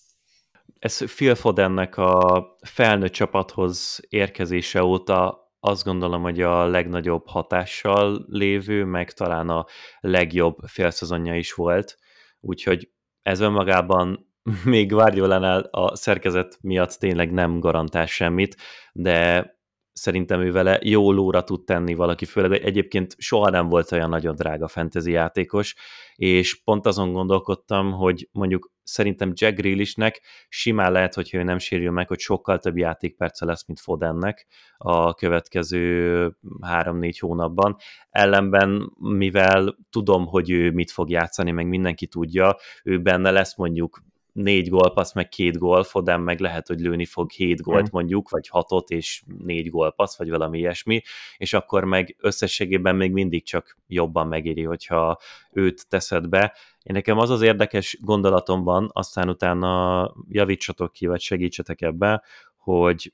Ez 0.78 1.14
Phil 1.14 1.34
Fodennek 1.34 1.96
a 1.96 2.44
felnőtt 2.61 3.12
csapathoz 3.12 4.00
érkezése 4.08 4.82
óta 4.82 5.41
azt 5.64 5.85
gondolom, 5.85 6.23
hogy 6.23 6.40
a 6.40 6.66
legnagyobb 6.66 7.28
hatással 7.28 8.25
lévő, 8.28 8.85
meg 8.85 9.12
talán 9.12 9.49
a 9.49 9.66
legjobb 10.00 10.57
félszezonja 10.66 11.37
is 11.37 11.52
volt, 11.52 11.99
úgyhogy 12.40 12.90
ez 13.23 13.40
önmagában 13.40 14.33
még 14.64 14.88
Guardiolánál 14.88 15.61
a 15.61 15.97
szerkezet 15.97 16.59
miatt 16.61 16.90
tényleg 16.90 17.33
nem 17.33 17.61
garantál 17.61 18.07
semmit, 18.07 18.57
de 18.92 19.50
szerintem 19.92 20.40
ő 20.40 20.52
vele 20.52 20.78
jó 20.83 21.12
lóra 21.12 21.45
tud 21.45 21.64
tenni 21.64 21.95
valaki, 21.95 22.25
főleg 22.25 22.50
hogy 22.50 22.62
egyébként 22.62 23.14
soha 23.19 23.50
nem 23.50 23.69
volt 23.69 23.92
olyan 23.92 24.09
nagyon 24.09 24.35
drága 24.35 24.69
fantasy 24.69 25.11
játékos, 25.11 25.75
és 26.14 26.62
pont 26.62 26.87
azon 26.87 27.12
gondolkodtam, 27.12 27.92
hogy 27.92 28.28
mondjuk 28.33 28.72
szerintem 28.85 29.33
Jack 29.35 29.57
Grealishnek 29.57 30.21
simán 30.49 30.93
lehet, 30.93 31.15
hogyha 31.15 31.39
ő 31.39 31.43
nem 31.43 31.59
sérül 31.59 31.91
meg, 31.91 32.09
hogy 32.09 32.19
sokkal 32.19 32.59
több 32.59 32.77
játékperce 32.77 33.45
lesz, 33.45 33.67
mint 33.67 33.81
Fodennek 33.81 34.47
a 34.77 35.15
következő 35.15 36.37
három-négy 36.61 37.19
hónapban. 37.19 37.77
Ellenben, 38.11 38.93
mivel 38.99 39.77
tudom, 39.91 40.27
hogy 40.27 40.51
ő 40.51 40.71
mit 40.71 40.91
fog 40.91 41.11
játszani, 41.11 41.51
meg 41.51 41.67
mindenki 41.69 42.07
tudja, 42.07 42.57
ő 42.85 43.01
benne 43.01 43.31
lesz 43.31 43.57
mondjuk 43.57 44.03
négy 44.33 44.69
gólpassz, 44.69 45.12
meg 45.12 45.29
két 45.29 45.59
gól, 45.59 45.83
Foden 45.83 46.21
meg 46.21 46.41
lehet, 46.41 46.67
hogy 46.67 46.81
lőni 46.81 47.05
fog 47.05 47.31
hét 47.31 47.61
gólt 47.61 47.83
mm. 47.83 47.93
mondjuk, 47.93 48.31
vagy 48.31 48.49
hatot, 48.49 48.91
és 48.91 49.23
négy 49.45 49.71
gólpassz, 49.71 50.17
vagy 50.19 50.31
valami 50.31 50.59
ilyesmi, 50.59 51.03
és 51.37 51.53
akkor 51.53 51.85
meg 51.85 52.17
összességében 52.19 52.97
még 52.97 53.12
mindig 53.12 53.45
csak 53.45 53.79
jobban 53.87 54.27
megéri, 54.27 54.62
hogyha 54.62 55.19
őt 55.53 55.89
teszed 55.89 56.29
be. 56.29 56.57
Én 56.83 56.95
nekem 56.95 57.19
az 57.19 57.31
az 57.31 57.43
érdekes 57.43 57.99
gondolatom 58.01 58.65
van, 58.65 58.91
aztán 58.93 59.29
utána 59.29 60.15
javítsatok 60.29 60.93
ki, 60.93 61.07
vagy 61.07 61.21
segítsetek 61.21 61.81
ebbe, 61.81 62.23
hogy 62.57 63.12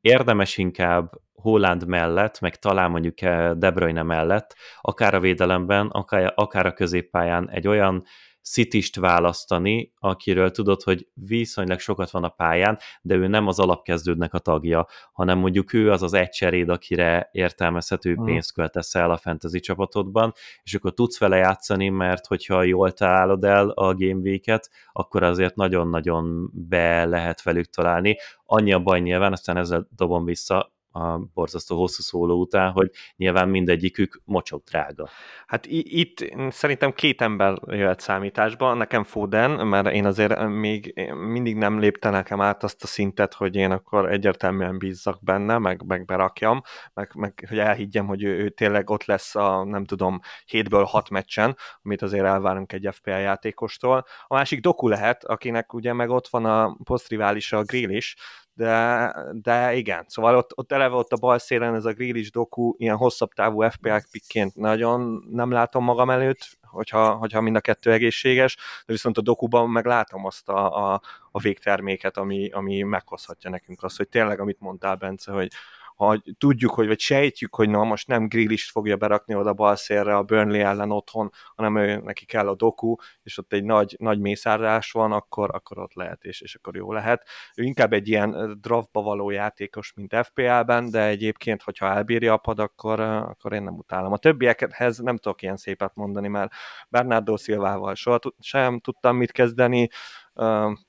érdemes 0.00 0.58
inkább 0.58 1.12
Holland 1.34 1.86
mellett, 1.86 2.40
meg 2.40 2.58
talán 2.58 2.90
mondjuk 2.90 3.20
De 3.54 3.70
Bruyne 3.70 4.02
mellett, 4.02 4.54
akár 4.80 5.14
a 5.14 5.20
védelemben, 5.20 5.86
akár, 5.86 6.32
akár 6.36 6.66
a 6.66 6.72
középpályán 6.72 7.50
egy 7.50 7.68
olyan 7.68 8.04
Citist 8.44 8.96
választani, 8.96 9.92
akiről 9.98 10.50
tudod, 10.50 10.82
hogy 10.82 11.08
viszonylag 11.14 11.78
sokat 11.78 12.10
van 12.10 12.24
a 12.24 12.28
pályán, 12.28 12.78
de 13.02 13.14
ő 13.14 13.26
nem 13.26 13.46
az 13.46 13.58
alapkezdődnek 13.58 14.34
a 14.34 14.38
tagja, 14.38 14.86
hanem 15.12 15.38
mondjuk 15.38 15.72
ő 15.72 15.90
az 15.90 16.02
az 16.02 16.12
egy 16.14 16.28
cseréd, 16.28 16.68
akire 16.68 17.28
értelmezhető 17.32 18.16
pénzt 18.24 18.52
költesz 18.52 18.94
el 18.94 19.10
a 19.10 19.16
fantasy 19.16 19.60
csapatodban, 19.60 20.32
és 20.62 20.74
akkor 20.74 20.94
tudsz 20.94 21.18
vele 21.18 21.36
játszani, 21.36 21.88
mert 21.88 22.26
hogyha 22.26 22.62
jól 22.62 22.92
találod 22.92 23.44
el 23.44 23.68
a 23.68 23.94
Game 23.94 24.20
Week-et, 24.20 24.70
akkor 24.92 25.22
azért 25.22 25.54
nagyon-nagyon 25.54 26.50
be 26.52 27.04
lehet 27.04 27.42
velük 27.42 27.66
találni. 27.66 28.16
Annyi 28.46 28.72
a 28.72 28.80
baj 28.80 29.00
nyilván, 29.00 29.32
aztán 29.32 29.56
ezzel 29.56 29.88
dobom 29.96 30.24
vissza, 30.24 30.73
a 30.94 31.18
borzasztó 31.34 31.76
hosszú 31.78 32.02
szóló 32.02 32.40
után, 32.40 32.70
hogy 32.70 32.90
nyilván 33.16 33.48
mindegyikük 33.48 34.20
mocsok 34.24 34.64
drága. 34.64 35.08
Hát 35.46 35.66
itt 35.66 36.24
szerintem 36.48 36.92
két 36.92 37.20
ember 37.20 37.58
jöhet 37.66 38.00
számításba, 38.00 38.74
nekem 38.74 39.04
Foden, 39.04 39.66
mert 39.66 39.90
én 39.90 40.04
azért 40.04 40.48
még 40.48 41.10
mindig 41.14 41.56
nem 41.56 41.78
lépte 41.78 42.10
nekem 42.10 42.40
át 42.40 42.62
azt 42.62 42.82
a 42.82 42.86
szintet, 42.86 43.34
hogy 43.34 43.56
én 43.56 43.70
akkor 43.70 44.12
egyértelműen 44.12 44.78
bízzak 44.78 45.22
benne, 45.22 45.58
meg, 45.58 45.82
meg 45.86 46.04
berakjam, 46.04 46.62
meg, 46.92 47.10
meg 47.14 47.44
hogy 47.48 47.58
elhiggyem, 47.58 48.06
hogy 48.06 48.22
ő, 48.22 48.38
ő 48.38 48.48
tényleg 48.48 48.90
ott 48.90 49.04
lesz 49.04 49.34
a, 49.34 49.64
nem 49.64 49.84
tudom, 49.84 50.20
hétből 50.46 50.84
hat 50.84 51.10
meccsen, 51.10 51.56
amit 51.82 52.02
azért 52.02 52.24
elvárunk 52.24 52.72
egy 52.72 52.88
FPL 52.92 53.10
játékostól. 53.10 54.04
A 54.26 54.34
másik 54.34 54.60
Doku 54.60 54.88
lehet, 54.88 55.24
akinek 55.24 55.72
ugye 55.72 55.92
meg 55.92 56.10
ott 56.10 56.28
van 56.28 56.44
a 56.44 56.76
posztriválisa 56.84 57.56
a 57.58 57.62
Grill 57.62 57.90
is, 57.90 58.16
de, 58.54 59.14
de 59.32 59.74
igen, 59.74 60.04
szóval 60.08 60.36
ott, 60.36 60.58
ott 60.58 60.72
eleve 60.72 60.94
ott 60.94 61.12
a 61.12 61.16
bal 61.16 61.38
szélen 61.38 61.74
ez 61.74 61.84
a 61.84 61.92
Grealish 61.92 62.30
doku 62.30 62.74
ilyen 62.76 62.96
hosszabb 62.96 63.32
távú 63.32 63.68
FPL 63.68 63.96
pickként 64.10 64.54
nagyon 64.54 65.24
nem 65.30 65.50
látom 65.50 65.84
magam 65.84 66.10
előtt, 66.10 66.58
hogyha, 66.62 67.14
hogyha 67.14 67.40
mind 67.40 67.56
a 67.56 67.60
kettő 67.60 67.92
egészséges, 67.92 68.56
de 68.56 68.92
viszont 68.92 69.18
a 69.18 69.22
dokuban 69.22 69.70
meg 69.70 69.84
látom 69.84 70.24
azt 70.24 70.48
a, 70.48 70.92
a, 70.92 71.00
a 71.30 71.40
végterméket, 71.40 72.16
ami, 72.16 72.50
ami 72.50 72.82
meghozhatja 72.82 73.50
nekünk 73.50 73.82
azt, 73.82 73.96
hogy 73.96 74.08
tényleg, 74.08 74.40
amit 74.40 74.60
mondtál, 74.60 74.94
Bence, 74.94 75.32
hogy, 75.32 75.50
ha 75.94 76.22
tudjuk, 76.38 76.74
hogy 76.74 76.86
vagy 76.86 77.00
sejtjük, 77.00 77.54
hogy 77.54 77.68
na 77.68 77.84
most 77.84 78.08
nem 78.08 78.28
Grealish 78.28 78.70
fogja 78.70 78.96
berakni 78.96 79.34
oda 79.34 79.52
balszélre 79.52 80.16
a 80.16 80.22
Burnley 80.22 80.60
ellen 80.60 80.90
otthon, 80.90 81.30
hanem 81.54 81.76
ő, 81.76 81.96
neki 81.96 82.24
kell 82.24 82.48
a 82.48 82.54
doku, 82.54 82.94
és 83.22 83.38
ott 83.38 83.52
egy 83.52 83.64
nagy, 83.64 83.96
nagy 83.98 84.18
mészárás 84.18 84.90
van, 84.90 85.12
akkor, 85.12 85.50
akkor 85.54 85.78
ott 85.78 85.94
lehet, 85.94 86.24
és, 86.24 86.40
és 86.40 86.54
akkor 86.54 86.76
jó 86.76 86.92
lehet. 86.92 87.28
Ő 87.56 87.62
inkább 87.62 87.92
egy 87.92 88.08
ilyen 88.08 88.58
draftba 88.60 89.02
való 89.02 89.30
játékos, 89.30 89.92
mint 89.92 90.16
FPL-ben, 90.22 90.90
de 90.90 91.06
egyébként, 91.06 91.62
hogyha 91.62 91.86
elbírja 91.86 92.32
a 92.32 92.36
pad, 92.36 92.58
akkor, 92.58 93.00
akkor 93.00 93.52
én 93.52 93.62
nem 93.62 93.74
utálom. 93.74 94.12
A 94.12 94.18
többiekhez 94.18 94.98
nem 94.98 95.16
tudok 95.16 95.42
ilyen 95.42 95.56
szépet 95.56 95.94
mondani, 95.94 96.28
mert 96.28 96.52
Bernardo 96.88 97.36
Silvával 97.36 97.94
soha 97.94 98.18
sem 98.38 98.80
tudtam 98.80 99.16
mit 99.16 99.32
kezdeni, 99.32 99.88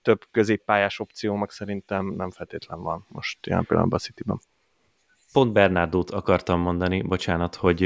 több 0.01 0.21
középpályás 0.31 0.99
opció 0.99 1.35
meg 1.35 1.49
szerintem 1.49 2.05
nem 2.05 2.31
feltétlen 2.31 2.81
van 2.81 3.05
most 3.09 3.47
ilyen 3.47 3.65
pillanatban 3.65 3.99
a 3.99 4.01
City-ben. 4.01 4.39
Pont 5.35 5.53
Bernardót 5.53 6.11
akartam 6.11 6.59
mondani, 6.59 7.01
bocsánat, 7.01 7.55
hogy 7.55 7.81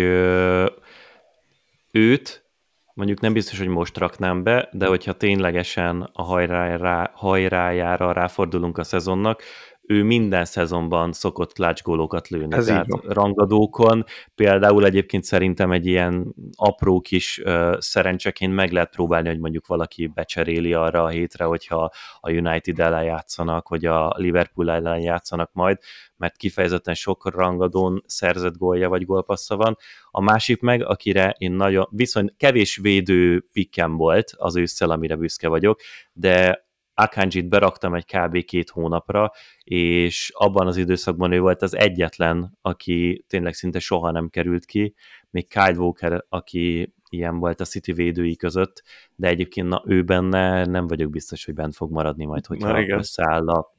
őt 1.91 2.46
mondjuk 2.94 3.20
nem 3.20 3.34
biztos, 3.34 3.58
hogy 3.58 3.68
most 3.68 3.98
raknám 3.98 4.44
be, 4.44 4.70
de 4.72 4.88
hogyha 4.88 5.13
ténylegesen 5.13 6.10
a 6.13 6.24
hajrájára, 6.24 7.12
hajrájára 7.13 8.12
ráfordulunk 8.12 8.77
a 8.77 8.84
szezonnak, 8.84 9.44
ő 9.91 10.03
minden 10.03 10.46
szezonban 10.46 11.13
szokott 11.13 11.58
lácsgólokat 11.58 12.27
lőni, 12.27 12.55
Ez 12.55 12.65
tehát 12.65 12.88
rangadókon. 13.08 14.05
Például 14.36 14.86
egyébként 14.86 15.24
szerintem 15.24 15.72
egy 15.72 15.86
ilyen 15.86 16.36
apró 16.55 17.01
kis 17.01 17.41
uh, 17.46 17.79
szerencseként 17.79 18.53
meg 18.53 18.72
lehet 18.72 18.89
próbálni, 18.89 19.27
hogy 19.27 19.39
mondjuk 19.39 19.67
valaki 19.67 20.08
becseréli 20.08 20.74
arra 20.74 21.03
a 21.03 21.08
hétre, 21.08 21.43
hogyha 21.43 21.91
a 22.19 22.31
United 22.31 22.79
ellen 22.79 23.03
játszanak, 23.03 23.69
vagy 23.69 23.86
a 23.86 24.13
Liverpool 24.15 24.72
ellen 24.72 25.00
játszanak 25.00 25.50
majd, 25.53 25.77
mert 26.17 26.38
kifejezetten 26.38 26.93
sok 26.93 27.36
rangadón 27.36 28.03
szerzett 28.05 28.58
gólja 28.58 28.89
vagy 28.89 29.05
gólpassza 29.05 29.55
van. 29.55 29.77
A 30.12 30.22
másik 30.22 30.62
meg, 30.62 30.86
akire 30.86 31.36
én 31.38 31.51
nagyon, 31.51 31.88
viszont 31.91 32.34
kevés 32.38 32.77
védő 32.77 33.48
pikkem 33.51 33.96
volt 33.96 34.31
az 34.36 34.55
ősszel, 34.55 34.89
amire 34.89 35.15
büszke 35.15 35.48
vagyok, 35.48 35.79
de 36.13 36.67
Akanjit 37.01 37.50
beraktam 37.50 37.96
egy 37.96 38.06
kb. 38.06 38.44
két 38.44 38.70
hónapra, 38.70 39.32
és 39.63 40.32
abban 40.34 40.68
az 40.68 40.77
időszakban 40.77 41.32
ő 41.32 41.39
volt 41.39 41.62
az 41.62 41.75
egyetlen, 41.75 42.58
aki 42.62 43.25
tényleg 43.27 43.53
szinte 43.53 43.79
soha 43.79 44.12
nem 44.12 44.29
került 44.29 44.65
ki, 44.65 44.94
még 45.29 45.48
Kyle 45.48 45.77
Walker, 45.77 46.25
aki 46.29 46.94
ilyen 47.10 47.39
volt 47.39 47.60
a 47.60 47.65
City 47.65 47.94
védői 47.94 48.36
között, 48.36 48.84
de 49.15 49.27
egyébként 49.27 49.68
na, 49.68 49.84
ő 49.86 50.03
benne 50.03 50.65
nem 50.65 50.88
vagyok 50.88 51.10
biztos, 51.10 51.46
hogy 51.46 51.53
bent 51.53 51.75
fog 51.75 51.91
maradni 51.91 52.25
majd, 52.25 52.46
hogyha 52.46 52.72
na, 52.72 52.98
összeáll 52.98 53.48
a, 53.48 53.75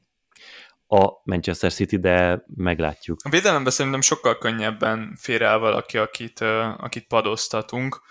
a 0.87 1.21
Manchester 1.23 1.71
City, 1.71 1.97
de 1.97 2.43
meglátjuk. 2.55 3.19
A 3.23 3.29
védelemben 3.29 3.71
szerintem 3.71 4.01
sokkal 4.01 4.37
könnyebben 4.37 5.15
fér 5.19 5.41
el 5.41 5.59
valaki, 5.59 5.97
akit, 5.97 6.39
akit 6.77 7.07
padoztatunk, 7.07 8.01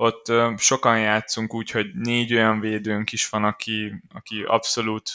ott 0.00 0.32
sokan 0.56 1.00
játszunk 1.00 1.54
úgy, 1.54 1.70
hogy 1.70 1.94
négy 1.94 2.34
olyan 2.34 2.60
védőnk 2.60 3.12
is 3.12 3.28
van, 3.28 3.44
aki, 3.44 4.02
aki 4.14 4.42
abszolút 4.42 5.10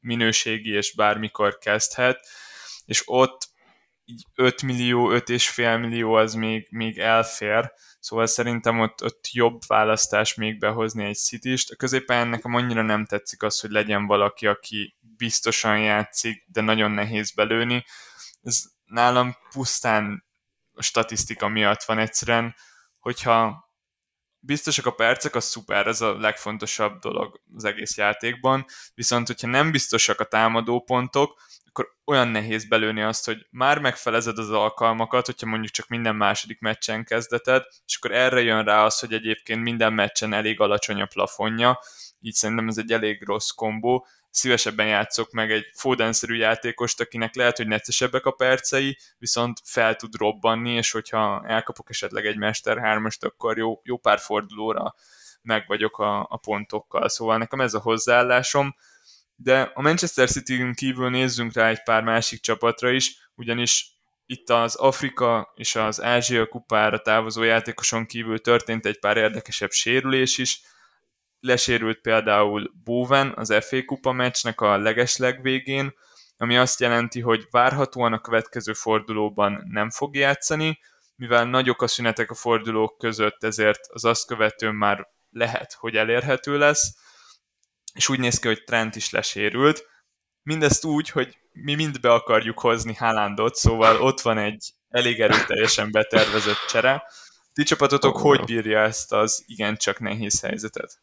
minőségi 0.00 0.70
és 0.70 0.94
bármikor 0.94 1.58
kezdhet, 1.58 2.26
és 2.84 3.02
ott 3.04 3.48
így 4.04 4.26
5 4.34 4.62
millió, 4.62 5.10
5,5 5.10 5.80
millió 5.80 6.12
az 6.14 6.34
még, 6.34 6.66
még 6.70 6.98
elfér, 6.98 7.72
szóval 8.00 8.26
szerintem 8.26 8.80
ott, 8.80 9.02
ott 9.02 9.28
jobb 9.32 9.60
választás 9.66 10.34
még 10.34 10.58
behozni 10.58 11.04
egy 11.04 11.16
city 11.16 11.52
A 11.52 11.76
középen 11.76 12.28
nekem 12.28 12.54
annyira 12.54 12.82
nem 12.82 13.06
tetszik 13.06 13.42
az, 13.42 13.60
hogy 13.60 13.70
legyen 13.70 14.06
valaki, 14.06 14.46
aki 14.46 14.96
biztosan 15.16 15.80
játszik, 15.80 16.44
de 16.46 16.60
nagyon 16.60 16.90
nehéz 16.90 17.32
belőni. 17.32 17.84
Ez 18.42 18.62
nálam 18.84 19.36
pusztán 19.50 20.24
a 20.72 20.82
statisztika 20.82 21.48
miatt 21.48 21.82
van 21.82 21.98
egyszerűen, 21.98 22.54
hogyha 22.98 23.65
biztosak 24.46 24.86
a 24.86 24.90
percek, 24.90 25.34
az 25.34 25.44
szuper, 25.44 25.86
ez 25.86 26.00
a 26.00 26.18
legfontosabb 26.18 26.98
dolog 26.98 27.40
az 27.56 27.64
egész 27.64 27.96
játékban, 27.96 28.64
viszont 28.94 29.26
hogyha 29.26 29.46
nem 29.46 29.70
biztosak 29.70 30.20
a 30.20 30.24
támadó 30.24 30.80
pontok, 30.80 31.40
akkor 31.66 31.94
olyan 32.04 32.28
nehéz 32.28 32.68
belőni 32.68 33.02
azt, 33.02 33.24
hogy 33.24 33.46
már 33.50 33.78
megfelezed 33.78 34.38
az 34.38 34.50
alkalmakat, 34.50 35.26
hogyha 35.26 35.46
mondjuk 35.46 35.72
csak 35.72 35.88
minden 35.88 36.16
második 36.16 36.60
meccsen 36.60 37.04
kezdeted, 37.04 37.62
és 37.86 37.96
akkor 37.96 38.12
erre 38.12 38.42
jön 38.42 38.64
rá 38.64 38.84
az, 38.84 38.98
hogy 38.98 39.12
egyébként 39.12 39.62
minden 39.62 39.92
meccsen 39.92 40.32
elég 40.32 40.60
alacsony 40.60 41.00
a 41.00 41.06
plafonja, 41.06 41.78
így 42.20 42.34
szerintem 42.34 42.68
ez 42.68 42.78
egy 42.78 42.92
elég 42.92 43.22
rossz 43.24 43.50
kombó, 43.50 44.06
szívesebben 44.36 44.86
játszok 44.86 45.30
meg 45.30 45.52
egy 45.52 45.70
Foden-szerű 45.74 46.36
játékost, 46.36 47.00
akinek 47.00 47.34
lehet, 47.34 47.56
hogy 47.56 47.66
neccesebbek 47.66 48.26
a 48.26 48.30
percei, 48.30 48.98
viszont 49.18 49.60
fel 49.64 49.96
tud 49.96 50.16
robbanni, 50.16 50.70
és 50.70 50.90
hogyha 50.90 51.44
elkapok 51.46 51.90
esetleg 51.90 52.26
egy 52.26 52.36
Mester 52.36 52.78
3 52.78 53.06
akkor 53.20 53.58
jó, 53.58 53.80
jó 53.84 53.96
pár 53.96 54.18
fordulóra 54.18 54.94
meg 55.42 55.64
vagyok 55.66 55.98
a, 55.98 56.26
a 56.30 56.36
pontokkal. 56.36 57.08
Szóval 57.08 57.38
nekem 57.38 57.60
ez 57.60 57.74
a 57.74 57.80
hozzáállásom, 57.80 58.76
de 59.36 59.70
a 59.74 59.82
Manchester 59.82 60.28
City-n 60.28 60.72
kívül 60.74 61.10
nézzünk 61.10 61.52
rá 61.52 61.68
egy 61.68 61.82
pár 61.82 62.02
másik 62.02 62.40
csapatra 62.40 62.90
is, 62.90 63.30
ugyanis 63.34 63.94
itt 64.26 64.50
az 64.50 64.74
Afrika 64.74 65.52
és 65.54 65.76
az 65.76 66.02
Ázsia 66.02 66.46
kupára 66.46 66.98
távozó 66.98 67.42
játékoson 67.42 68.06
kívül 68.06 68.40
történt 68.40 68.86
egy 68.86 68.98
pár 68.98 69.16
érdekesebb 69.16 69.70
sérülés 69.70 70.38
is, 70.38 70.60
lesérült 71.40 72.00
például 72.00 72.72
Bowen 72.84 73.32
az 73.36 73.54
FA 73.60 73.84
kupa 73.84 74.12
meccsnek 74.12 74.60
a 74.60 74.76
legesleg 74.76 75.42
végén, 75.42 75.94
ami 76.36 76.56
azt 76.56 76.80
jelenti, 76.80 77.20
hogy 77.20 77.46
várhatóan 77.50 78.12
a 78.12 78.20
következő 78.20 78.72
fordulóban 78.72 79.62
nem 79.70 79.90
fog 79.90 80.16
játszani, 80.16 80.78
mivel 81.16 81.44
nagyok 81.44 81.82
a 81.82 81.86
szünetek 81.86 82.30
a 82.30 82.34
fordulók 82.34 82.98
között, 82.98 83.44
ezért 83.44 83.80
az 83.88 84.04
azt 84.04 84.26
követően 84.26 84.74
már 84.74 85.08
lehet, 85.30 85.72
hogy 85.72 85.96
elérhető 85.96 86.58
lesz, 86.58 86.96
és 87.94 88.08
úgy 88.08 88.18
néz 88.18 88.38
ki, 88.38 88.46
hogy 88.46 88.64
Trent 88.64 88.96
is 88.96 89.10
lesérült. 89.10 89.86
Mindezt 90.42 90.84
úgy, 90.84 91.10
hogy 91.10 91.38
mi 91.52 91.74
mind 91.74 92.00
be 92.00 92.12
akarjuk 92.12 92.58
hozni 92.58 92.94
Haalandot, 92.94 93.54
szóval 93.54 94.00
ott 94.00 94.20
van 94.20 94.38
egy 94.38 94.72
elég 94.88 95.20
erőteljesen 95.20 95.90
betervezett 95.90 96.66
csere. 96.68 97.02
Ti 97.52 97.62
csapatotok 97.62 98.16
hogy 98.16 98.44
bírja 98.44 98.80
ezt 98.80 99.12
az 99.12 99.42
igencsak 99.46 99.98
nehéz 99.98 100.40
helyzetet? 100.40 101.00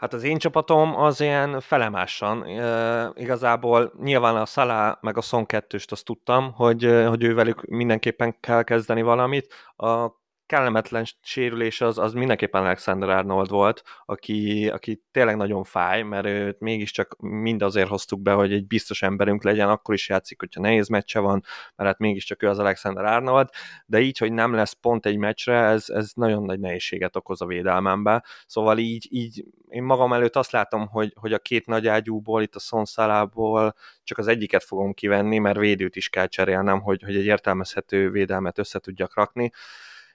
Hát 0.00 0.12
az 0.12 0.22
én 0.22 0.38
csapatom 0.38 0.96
az 0.96 1.20
ilyen 1.20 1.60
felemásan. 1.60 2.42
E, 2.42 3.12
igazából 3.14 3.92
nyilván 4.02 4.36
a 4.36 4.46
Szalá 4.46 4.98
meg 5.00 5.16
a 5.16 5.20
Son 5.20 5.46
2 5.46 5.78
azt 5.90 6.04
tudtam, 6.04 6.52
hogy, 6.52 7.04
hogy 7.08 7.22
ővelük 7.22 7.66
mindenképpen 7.66 8.40
kell 8.40 8.62
kezdeni 8.62 9.02
valamit. 9.02 9.54
A 9.76 10.19
kellemetlen 10.50 11.04
sérülés 11.22 11.80
az, 11.80 11.98
az 11.98 12.12
mindenképpen 12.12 12.62
Alexander 12.62 13.08
Arnold 13.08 13.48
volt, 13.48 13.82
aki, 14.04 14.68
aki 14.68 15.02
tényleg 15.10 15.36
nagyon 15.36 15.64
fáj, 15.64 16.02
mert 16.02 16.26
őt 16.26 16.60
mégiscsak 16.60 17.16
mind 17.18 17.62
azért 17.62 17.88
hoztuk 17.88 18.20
be, 18.20 18.32
hogy 18.32 18.52
egy 18.52 18.66
biztos 18.66 19.02
emberünk 19.02 19.42
legyen, 19.42 19.68
akkor 19.68 19.94
is 19.94 20.08
játszik, 20.08 20.40
hogyha 20.40 20.60
nehéz 20.60 20.88
meccse 20.88 21.18
van, 21.18 21.44
mert 21.76 21.88
hát 21.90 21.98
mégiscsak 21.98 22.42
ő 22.42 22.48
az 22.48 22.58
Alexander 22.58 23.04
Arnold, 23.04 23.48
de 23.86 24.00
így, 24.00 24.18
hogy 24.18 24.32
nem 24.32 24.54
lesz 24.54 24.72
pont 24.72 25.06
egy 25.06 25.16
meccsre, 25.16 25.58
ez, 25.58 25.88
ez 25.88 26.10
nagyon 26.14 26.42
nagy 26.42 26.60
nehézséget 26.60 27.16
okoz 27.16 27.40
a 27.40 27.46
védelmembe. 27.46 28.24
Szóval 28.46 28.78
így, 28.78 29.08
így 29.10 29.44
én 29.68 29.82
magam 29.82 30.12
előtt 30.12 30.36
azt 30.36 30.50
látom, 30.52 30.86
hogy, 30.86 31.12
hogy 31.20 31.32
a 31.32 31.38
két 31.38 31.66
nagy 31.66 31.86
ágyúból, 31.86 32.42
itt 32.42 32.54
a 32.54 32.60
szonszalából 32.60 33.74
csak 34.04 34.18
az 34.18 34.26
egyiket 34.26 34.64
fogom 34.64 34.92
kivenni, 34.92 35.38
mert 35.38 35.58
védőt 35.58 35.96
is 35.96 36.08
kell 36.08 36.26
cserélnem, 36.26 36.80
hogy, 36.80 37.02
hogy 37.02 37.16
egy 37.16 37.24
értelmezhető 37.24 38.10
védelmet 38.10 38.58
össze 38.58 38.78
tudjak 38.78 39.14
rakni 39.14 39.50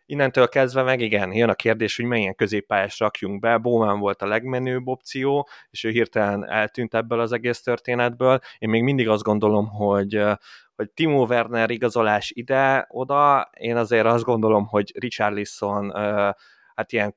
innentől 0.06 0.48
kezdve 0.48 0.84
meg 0.84 1.00
igen, 1.00 1.34
jön 1.34 1.50
a 1.50 1.54
kérdés, 1.54 1.96
hogy 1.96 2.06
milyen 2.06 2.36
középpályás 2.36 3.00
rakjunk 3.00 3.40
be. 3.40 3.58
Bowman 3.58 4.00
volt 4.00 4.22
a 4.22 4.28
legmenőbb 4.28 4.88
opció, 4.88 5.48
és 5.70 5.84
ő 5.84 5.90
hirtelen 5.90 6.50
eltűnt 6.50 6.94
ebből 6.94 7.20
az 7.20 7.32
egész 7.32 7.62
történetből. 7.62 8.40
Én 8.58 8.70
még 8.70 8.84
mindig 8.84 9.10
azt 9.10 9.24
gondolom, 9.24 9.68
hogy 9.68 10.24
hogy 10.76 10.92
Timo 10.92 11.26
Werner 11.26 11.70
igazolás 11.70 12.32
ide-oda, 12.32 13.50
én 13.58 13.76
azért 13.76 14.06
azt 14.06 14.24
gondolom, 14.24 14.66
hogy 14.66 14.92
Richarlison 15.00 15.92
hát 16.76 16.92
ilyen 16.92 17.16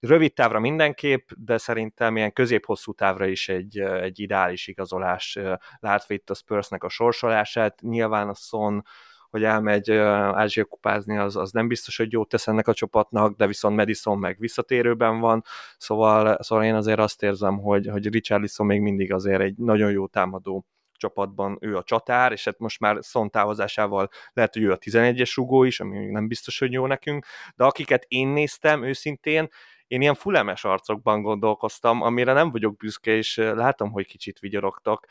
rövid 0.00 0.32
távra 0.32 0.60
mindenképp, 0.60 1.28
de 1.36 1.58
szerintem 1.58 2.16
ilyen 2.16 2.32
közép-hosszú 2.32 2.92
távra 2.92 3.26
is 3.26 3.48
egy, 3.48 3.78
egy 3.78 4.20
ideális 4.20 4.66
igazolás 4.66 5.38
látva 5.78 6.14
itt 6.14 6.30
a 6.30 6.34
Spursnek 6.34 6.84
a 6.84 6.88
sorsolását. 6.88 7.80
Nyilván 7.80 8.28
a 8.28 8.34
Son 8.34 8.84
hogy 9.30 9.44
elmegy 9.44 9.90
Ázsia 9.90 10.64
kupázni, 10.64 11.16
az, 11.16 11.36
az 11.36 11.52
nem 11.52 11.68
biztos, 11.68 11.96
hogy 11.96 12.12
jót 12.12 12.28
tesz 12.28 12.48
ennek 12.48 12.68
a 12.68 12.74
csapatnak, 12.74 13.36
de 13.36 13.46
viszont 13.46 13.76
Madison 13.76 14.18
meg 14.18 14.36
visszatérőben 14.38 15.20
van, 15.20 15.44
szóval, 15.76 16.42
szóval 16.42 16.64
én 16.64 16.74
azért 16.74 16.98
azt 16.98 17.22
érzem, 17.22 17.58
hogy, 17.58 17.86
hogy 17.86 18.08
Richarlison 18.08 18.66
még 18.66 18.80
mindig 18.80 19.12
azért 19.12 19.40
egy 19.40 19.56
nagyon 19.56 19.90
jó 19.90 20.06
támadó 20.06 20.66
csapatban 20.98 21.58
ő 21.60 21.76
a 21.76 21.82
csatár, 21.82 22.32
és 22.32 22.44
hát 22.44 22.58
most 22.58 22.80
már 22.80 22.96
Szon 23.00 23.30
távozásával 23.30 24.08
lehet, 24.32 24.52
hogy 24.52 24.62
ő 24.62 24.72
a 24.72 24.78
11-es 24.78 25.32
rugó 25.34 25.64
is, 25.64 25.80
ami 25.80 25.98
még 25.98 26.10
nem 26.10 26.28
biztos, 26.28 26.58
hogy 26.58 26.72
jó 26.72 26.86
nekünk, 26.86 27.26
de 27.56 27.64
akiket 27.64 28.04
én 28.08 28.28
néztem 28.28 28.84
őszintén, 28.84 29.48
én 29.86 30.00
ilyen 30.00 30.14
fullemes 30.14 30.64
arcokban 30.64 31.22
gondolkoztam, 31.22 32.02
amire 32.02 32.32
nem 32.32 32.50
vagyok 32.50 32.76
büszke, 32.76 33.10
és 33.10 33.36
látom, 33.36 33.90
hogy 33.90 34.06
kicsit 34.06 34.38
vigyorogtok, 34.38 35.06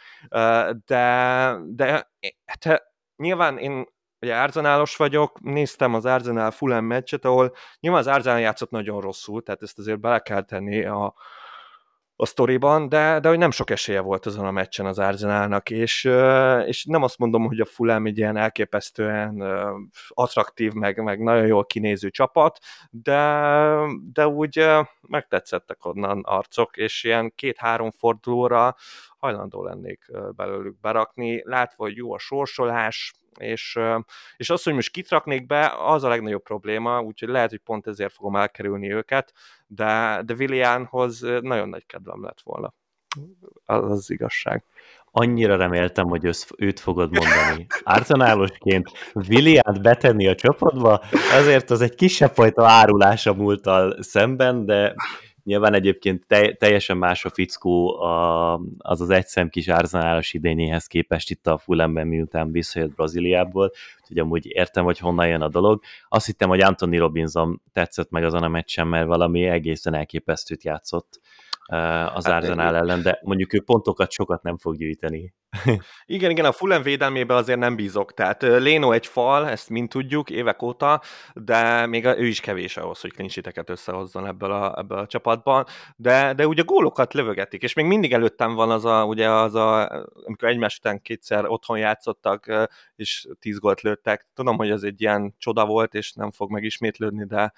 de, 0.85 1.55
de 1.65 2.09
hát, 2.45 2.83
nyilván 3.15 3.57
én 3.57 3.85
ugye 4.21 4.35
Arsenalos 4.35 4.95
vagyok, 4.95 5.39
néztem 5.39 5.93
az 5.93 6.05
Arsenal 6.05 6.51
Fulham 6.51 6.85
meccset, 6.85 7.25
ahol 7.25 7.53
nyilván 7.79 7.99
az 8.01 8.07
Arsenal 8.07 8.39
játszott 8.39 8.69
nagyon 8.69 9.01
rosszul, 9.01 9.43
tehát 9.43 9.61
ezt 9.61 9.79
azért 9.79 9.99
bele 9.99 10.19
kell 10.19 10.43
tenni 10.43 10.85
a, 10.85 11.13
a 12.19 12.25
sztoriban, 12.25 12.89
de, 12.89 13.19
de 13.19 13.29
hogy 13.29 13.37
nem 13.37 13.51
sok 13.51 13.69
esélye 13.69 13.99
volt 13.99 14.25
azon 14.25 14.45
a 14.45 14.51
meccsen 14.51 14.85
az 14.85 14.99
Arsenalnak, 14.99 15.69
és, 15.69 16.03
és 16.65 16.85
nem 16.85 17.03
azt 17.03 17.17
mondom, 17.17 17.45
hogy 17.45 17.59
a 17.59 17.65
Fulham 17.65 18.05
egy 18.05 18.17
ilyen 18.17 18.37
elképesztően 18.37 19.41
attraktív, 20.07 20.71
meg, 20.73 21.03
meg 21.03 21.19
nagyon 21.19 21.45
jól 21.45 21.65
kinéző 21.65 22.09
csapat, 22.09 22.59
de, 22.89 23.51
de 24.13 24.27
úgy 24.27 24.65
megtetszettek 25.01 25.85
onnan 25.85 26.21
arcok, 26.23 26.77
és 26.77 27.03
ilyen 27.03 27.31
két-három 27.35 27.91
fordulóra 27.91 28.75
hajlandó 29.17 29.63
lennék 29.63 30.11
belőlük 30.35 30.79
berakni, 30.79 31.41
látva, 31.43 31.83
hogy 31.83 31.95
jó 31.95 32.13
a 32.13 32.19
sorsolás, 32.19 33.13
és, 33.37 33.79
és 34.37 34.49
az, 34.49 34.63
hogy 34.63 34.73
most 34.73 34.91
kitraknék 34.91 35.45
be, 35.45 35.73
az 35.77 36.03
a 36.03 36.07
legnagyobb 36.07 36.43
probléma, 36.43 37.01
úgyhogy 37.01 37.29
lehet, 37.29 37.49
hogy 37.49 37.59
pont 37.59 37.87
ezért 37.87 38.13
fogom 38.13 38.35
elkerülni 38.35 38.93
őket, 38.93 39.33
de, 39.67 40.21
de 40.25 40.33
Willianhoz 40.33 41.19
nagyon 41.41 41.69
nagy 41.69 41.85
kedvem 41.85 42.23
lett 42.23 42.41
volna. 42.43 42.73
Az 43.65 43.91
az 43.91 44.09
igazság. 44.09 44.63
Annyira 45.11 45.55
reméltem, 45.55 46.07
hogy 46.07 46.25
össz, 46.25 46.47
őt 46.57 46.79
fogod 46.79 47.11
mondani. 47.11 47.67
Arsenálosként 47.83 48.91
Williant 49.13 49.81
betenni 49.81 50.27
a 50.27 50.35
csapatba, 50.35 51.03
azért 51.33 51.69
az 51.69 51.81
egy 51.81 51.95
kisebb 51.95 52.33
fajta 52.33 52.67
árulása 52.67 53.33
múltal 53.33 54.03
szemben, 54.03 54.65
de 54.65 54.95
Nyilván 55.47 55.73
egyébként 55.73 56.27
te, 56.27 56.53
teljesen 56.53 56.97
más 56.97 57.25
a 57.25 57.29
fickó 57.29 57.99
a, 58.01 58.53
az 58.77 59.01
az 59.01 59.09
egyszem 59.09 59.49
kis 59.49 59.67
árzanálos 59.67 60.33
idényéhez 60.33 60.85
képest 60.87 61.29
itt 61.29 61.47
a 61.47 61.57
Fulhamben, 61.57 62.07
miután 62.07 62.51
visszajött 62.51 62.95
Brazíliából, 62.95 63.71
úgyhogy 64.01 64.19
amúgy 64.19 64.45
értem, 64.45 64.83
hogy 64.83 64.97
honnan 64.99 65.27
jön 65.27 65.41
a 65.41 65.47
dolog. 65.47 65.81
Azt 66.09 66.25
hittem, 66.25 66.49
hogy 66.49 66.61
Anthony 66.61 66.97
Robinson 66.97 67.61
tetszett 67.73 68.09
meg 68.09 68.23
azon 68.23 68.43
a 68.43 68.47
meccsen, 68.47 68.87
mert 68.87 69.07
valami 69.07 69.45
egészen 69.45 69.93
elképesztőt 69.93 70.63
játszott 70.63 71.19
az 71.67 72.25
hát, 72.25 72.43
Arsenal 72.43 72.75
ellen, 72.75 73.01
de 73.01 73.19
mondjuk 73.23 73.53
ő 73.53 73.61
pontokat 73.61 74.11
sokat 74.11 74.43
nem 74.43 74.57
fog 74.57 74.77
gyűjteni. 74.77 75.33
igen, 76.05 76.31
igen, 76.31 76.45
a 76.45 76.51
Fulham 76.51 76.81
védelmébe 76.81 77.35
azért 77.35 77.59
nem 77.59 77.75
bízok. 77.75 78.13
Tehát 78.13 78.41
Léno 78.41 78.91
egy 78.91 79.07
fal, 79.07 79.49
ezt 79.49 79.69
mind 79.69 79.89
tudjuk 79.89 80.29
évek 80.29 80.61
óta, 80.61 81.01
de 81.33 81.85
még 81.85 82.05
ő 82.05 82.25
is 82.25 82.39
kevés 82.39 82.77
ahhoz, 82.77 83.01
hogy 83.01 83.13
klincsiteket 83.13 83.69
összehozzon 83.69 84.27
ebből 84.27 84.51
a, 84.51 84.79
ebből 84.79 84.97
a 84.97 85.07
csapatban. 85.07 85.65
De, 85.95 86.33
de 86.33 86.47
ugye 86.47 86.61
gólokat 86.61 87.13
lövögetik, 87.13 87.61
és 87.61 87.73
még 87.73 87.85
mindig 87.85 88.13
előttem 88.13 88.53
van 88.53 88.71
az 88.71 88.85
a, 88.85 89.03
ugye 89.03 89.29
az 89.29 89.55
a, 89.55 89.89
amikor 90.25 90.47
egymás 90.47 90.77
után 90.77 91.01
kétszer 91.01 91.45
otthon 91.47 91.77
játszottak, 91.77 92.69
és 92.95 93.27
tíz 93.39 93.59
gólt 93.59 93.81
lőttek. 93.81 94.27
Tudom, 94.33 94.57
hogy 94.57 94.69
ez 94.69 94.83
egy 94.83 95.01
ilyen 95.01 95.35
csoda 95.37 95.65
volt, 95.65 95.93
és 95.93 96.13
nem 96.13 96.31
fog 96.31 96.51
megismétlődni, 96.51 97.25
de 97.25 97.53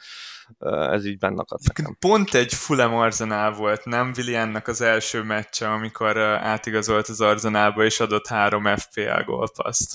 ez 0.67 1.05
így 1.05 1.17
benne 1.17 1.41
akadt 1.41 1.67
nekem. 1.67 1.95
Pont 1.99 2.33
egy 2.33 2.53
Fulham 2.53 2.93
Arsenal 2.93 3.51
volt, 3.51 3.85
nem 3.85 3.98
Williannak 4.17 4.67
az 4.67 4.81
első 4.81 5.23
meccse, 5.23 5.71
amikor 5.71 6.17
átigazolt 6.17 7.07
az 7.07 7.21
Arsenalba, 7.21 7.83
és 7.83 7.99
adott 7.99 8.27
három 8.27 8.75
FPL 8.75 9.23
gólpaszt. 9.25 9.93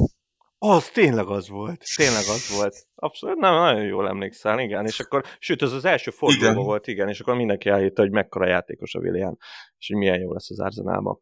Az 0.58 0.90
tényleg 0.90 1.26
az 1.26 1.48
volt. 1.48 1.84
Tényleg 1.96 2.24
az 2.28 2.56
volt. 2.56 2.86
Abszolút, 2.94 3.38
nem, 3.38 3.54
nagyon 3.54 3.84
jól 3.84 4.08
emlékszel, 4.08 4.58
igen. 4.58 4.86
És 4.86 5.00
akkor, 5.00 5.24
sőt, 5.38 5.62
az 5.62 5.72
az 5.72 5.84
első 5.84 6.10
forduló 6.10 6.64
volt, 6.64 6.86
igen, 6.86 7.08
és 7.08 7.20
akkor 7.20 7.34
mindenki 7.36 7.68
elhitte, 7.68 8.02
hogy 8.02 8.10
mekkora 8.10 8.48
játékos 8.48 8.94
a 8.94 8.98
Willian, 8.98 9.38
és 9.78 9.86
hogy 9.86 9.96
milyen 9.96 10.20
jó 10.20 10.32
lesz 10.32 10.50
az 10.50 10.60
Arsenalban. 10.60 11.20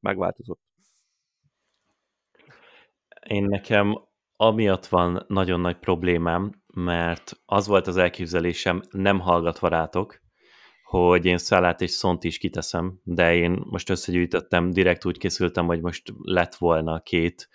Megváltozott. 0.00 0.60
Én 3.28 3.44
nekem 3.44 3.98
amiatt 4.36 4.86
van 4.86 5.24
nagyon 5.28 5.60
nagy 5.60 5.76
problémám, 5.78 6.62
mert 6.74 7.40
az 7.44 7.66
volt 7.66 7.86
az 7.86 7.96
elképzelésem, 7.96 8.82
nem 8.90 9.20
hallgatva 9.20 9.68
rátok, 9.68 10.20
hogy 10.86 11.24
én 11.24 11.38
Szalát 11.38 11.80
és 11.80 11.90
Szont 11.90 12.24
is 12.24 12.38
kiteszem, 12.38 13.00
de 13.02 13.34
én 13.34 13.62
most 13.64 13.90
összegyűjtöttem, 13.90 14.70
direkt 14.70 15.04
úgy 15.04 15.18
készültem, 15.18 15.66
hogy 15.66 15.80
most 15.80 16.12
lett 16.22 16.54
volna 16.54 17.00
két 17.00 17.48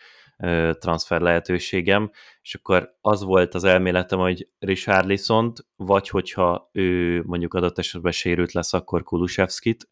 transfer 0.79 1.21
lehetőségem, 1.21 2.11
és 2.41 2.55
akkor 2.55 2.95
az 3.01 3.23
volt 3.23 3.53
az 3.53 3.63
elméletem, 3.63 4.19
hogy 4.19 4.47
Richard 4.59 5.07
Lisont, 5.07 5.65
vagy 5.75 6.09
hogyha 6.09 6.69
ő 6.71 7.21
mondjuk 7.25 7.53
adott 7.53 7.77
esetben 7.77 8.11
sérült 8.11 8.51
lesz, 8.51 8.73
akkor 8.73 9.03
Kulusevskit, 9.03 9.89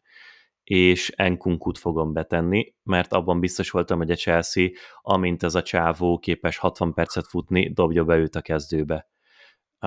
és 0.64 1.12
Enkunkut 1.16 1.78
fogom 1.78 2.12
betenni, 2.12 2.74
mert 2.82 3.12
abban 3.12 3.40
biztos 3.40 3.70
voltam, 3.70 3.98
hogy 3.98 4.10
a 4.10 4.16
Chelsea, 4.16 4.68
amint 5.02 5.42
ez 5.42 5.54
a 5.54 5.62
csávó 5.62 6.18
képes 6.18 6.56
60 6.56 6.94
percet 6.94 7.26
futni, 7.26 7.72
dobja 7.72 8.04
be 8.04 8.16
őt 8.16 8.34
a 8.34 8.40
kezdőbe. 8.40 9.08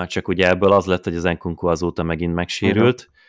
Csak 0.06 0.28
ugye 0.28 0.50
ebből 0.50 0.72
az 0.72 0.86
lett, 0.86 1.04
hogy 1.04 1.16
az 1.16 1.26
Enkunku 1.26 1.68
azóta 1.68 2.04
megint 2.04 2.34
megsérült, 2.34 3.02
uh-huh 3.02 3.22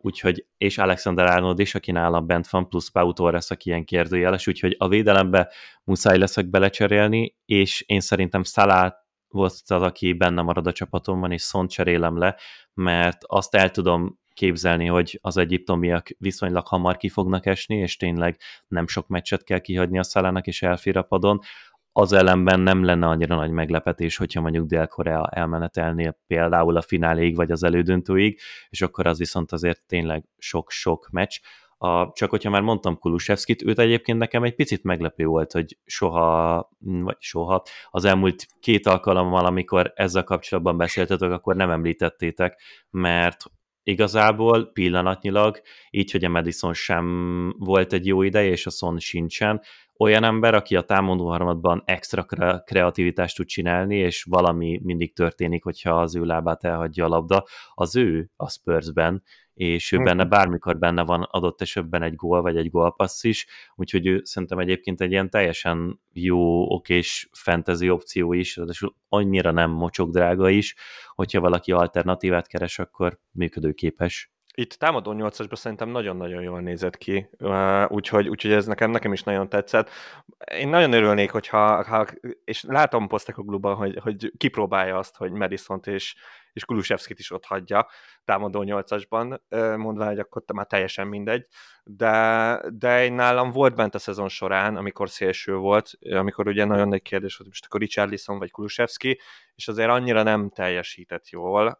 Úgyhogy, 0.00 0.46
és 0.58 0.78
Alexander 0.78 1.26
Arnold 1.26 1.58
is, 1.58 1.74
aki 1.74 1.92
nálam 1.92 2.26
bent 2.26 2.48
van, 2.48 2.68
plusz 2.68 2.88
Pau 2.88 3.12
Torres, 3.12 3.50
aki 3.50 3.68
ilyen 3.68 3.84
kérdőjeles, 3.84 4.46
úgyhogy 4.46 4.76
a 4.78 4.88
védelembe 4.88 5.52
muszáj 5.84 6.18
leszek 6.18 6.46
belecserélni, 6.46 7.34
és 7.46 7.84
én 7.86 8.00
szerintem 8.00 8.42
Salah 8.44 8.92
volt 9.28 9.52
az, 9.66 9.82
aki 9.82 10.12
benne 10.12 10.42
marad 10.42 10.66
a 10.66 10.72
csapatomban, 10.72 11.32
és 11.32 11.42
Szont 11.42 11.70
cserélem 11.70 12.18
le, 12.18 12.36
mert 12.74 13.18
azt 13.26 13.54
el 13.54 13.70
tudom 13.70 14.18
képzelni, 14.34 14.86
hogy 14.86 15.18
az 15.22 15.36
egyiptomiak 15.36 16.08
viszonylag 16.18 16.66
hamar 16.66 16.96
ki 16.96 17.08
fognak 17.08 17.46
esni, 17.46 17.76
és 17.76 17.96
tényleg 17.96 18.38
nem 18.68 18.86
sok 18.86 19.08
meccset 19.08 19.44
kell 19.44 19.58
kihagyni 19.58 19.98
a 19.98 20.02
szalának, 20.02 20.46
és 20.46 20.62
elfér 20.62 20.96
a 20.96 21.02
padon 21.02 21.40
az 21.96 22.12
ellenben 22.12 22.60
nem 22.60 22.84
lenne 22.84 23.06
annyira 23.06 23.36
nagy 23.36 23.50
meglepetés, 23.50 24.16
hogyha 24.16 24.40
mondjuk 24.40 24.66
Dél-Korea 24.66 25.28
elmenetelnél 25.30 26.18
például 26.26 26.76
a 26.76 26.82
fináléig 26.82 27.36
vagy 27.36 27.50
az 27.50 27.62
elődöntőig, 27.62 28.40
és 28.68 28.82
akkor 28.82 29.06
az 29.06 29.18
viszont 29.18 29.52
azért 29.52 29.82
tényleg 29.86 30.24
sok-sok 30.38 31.08
meccs. 31.10 31.38
A, 31.78 32.12
csak 32.12 32.30
hogyha 32.30 32.50
már 32.50 32.62
mondtam 32.62 32.98
Kulusevskit, 32.98 33.62
őt 33.62 33.78
egyébként 33.78 34.18
nekem 34.18 34.42
egy 34.42 34.54
picit 34.54 34.82
meglepő 34.82 35.24
volt, 35.24 35.52
hogy 35.52 35.78
soha, 35.84 36.68
vagy 36.78 37.16
soha, 37.18 37.62
az 37.90 38.04
elmúlt 38.04 38.46
két 38.60 38.86
alkalommal, 38.86 39.44
amikor 39.44 39.92
ezzel 39.94 40.24
kapcsolatban 40.24 40.76
beszéltetek, 40.76 41.30
akkor 41.30 41.56
nem 41.56 41.70
említettétek, 41.70 42.60
mert 42.90 43.44
igazából 43.82 44.70
pillanatnyilag, 44.72 45.60
így, 45.90 46.10
hogy 46.10 46.24
a 46.24 46.28
Madison 46.28 46.74
sem 46.74 47.54
volt 47.58 47.92
egy 47.92 48.06
jó 48.06 48.22
ideje, 48.22 48.50
és 48.50 48.66
a 48.66 48.70
Son 48.70 48.98
sincsen, 48.98 49.62
olyan 49.98 50.24
ember, 50.24 50.54
aki 50.54 50.76
a 50.76 50.82
támadó 50.82 51.28
harmadban 51.28 51.82
extra 51.84 52.26
kreativitást 52.64 53.36
tud 53.36 53.46
csinálni, 53.46 53.96
és 53.96 54.22
valami 54.22 54.80
mindig 54.82 55.14
történik, 55.14 55.62
hogyha 55.64 56.00
az 56.00 56.16
ő 56.16 56.24
lábát 56.24 56.64
elhagyja 56.64 57.04
a 57.04 57.08
labda, 57.08 57.44
az 57.74 57.96
ő 57.96 58.30
a 58.36 58.50
Spursben, 58.50 59.22
és 59.54 59.92
ő 59.92 59.98
benne 59.98 60.24
bármikor 60.24 60.78
benne 60.78 61.02
van 61.04 61.22
adott 61.22 61.60
esetben 61.60 62.02
egy 62.02 62.14
gól, 62.14 62.42
vagy 62.42 62.56
egy 62.56 62.70
gólpassz 62.70 63.24
is, 63.24 63.46
úgyhogy 63.74 64.06
ő 64.06 64.20
szerintem 64.24 64.58
egyébként 64.58 65.00
egy 65.00 65.10
ilyen 65.10 65.30
teljesen 65.30 66.00
jó, 66.12 66.72
okés 66.74 67.28
fantasy 67.32 67.90
opció 67.90 68.32
is, 68.32 68.56
ráadásul 68.56 68.94
annyira 69.08 69.50
nem 69.50 69.70
mocsok 69.70 70.10
drága 70.10 70.48
is, 70.48 70.74
hogyha 71.14 71.40
valaki 71.40 71.72
alternatívát 71.72 72.46
keres, 72.46 72.78
akkor 72.78 73.18
működőképes. 73.30 74.33
Itt 74.56 74.72
támadó 74.72 75.12
nyolcasban 75.12 75.56
szerintem 75.56 75.88
nagyon-nagyon 75.88 76.42
jól 76.42 76.60
nézett 76.60 76.96
ki, 76.96 77.28
úgyhogy, 77.88 78.28
úgyhogy 78.28 78.52
ez 78.52 78.66
nekem, 78.66 78.90
nekem 78.90 79.12
is 79.12 79.22
nagyon 79.22 79.48
tetszett. 79.48 79.90
Én 80.58 80.68
nagyon 80.68 80.92
örülnék, 80.92 81.30
hogyha, 81.30 81.84
ha, 81.84 82.06
és 82.44 82.62
látom 82.62 83.08
Postecoglóban, 83.08 83.74
hogy, 83.74 83.98
hogy 84.02 84.32
kipróbálja 84.36 84.98
azt, 84.98 85.16
hogy 85.16 85.30
madison 85.30 85.80
és, 85.84 86.14
és 86.54 86.64
Kulusevskit 86.64 87.18
is 87.18 87.30
ott 87.30 87.44
hagyja 87.44 87.88
támadó 88.24 88.62
nyolcasban, 88.62 89.42
mondva, 89.76 90.06
hogy 90.06 90.18
akkor 90.18 90.42
már 90.54 90.66
teljesen 90.66 91.06
mindegy, 91.06 91.46
de, 91.84 92.60
de 92.70 93.04
én 93.04 93.12
nálam 93.12 93.50
volt 93.50 93.74
bent 93.74 93.94
a 93.94 93.98
szezon 93.98 94.28
során, 94.28 94.76
amikor 94.76 95.10
szélső 95.10 95.56
volt, 95.56 95.90
amikor 96.10 96.48
ugye 96.48 96.64
nagyon 96.64 96.88
nagy 96.88 97.02
kérdés 97.02 97.36
volt, 97.36 97.50
most 97.50 97.64
akkor 97.64 97.80
Richarlison 97.80 98.38
vagy 98.38 98.50
Kulusevski, 98.50 99.20
és 99.54 99.68
azért 99.68 99.90
annyira 99.90 100.22
nem 100.22 100.50
teljesített 100.50 101.28
jól. 101.28 101.78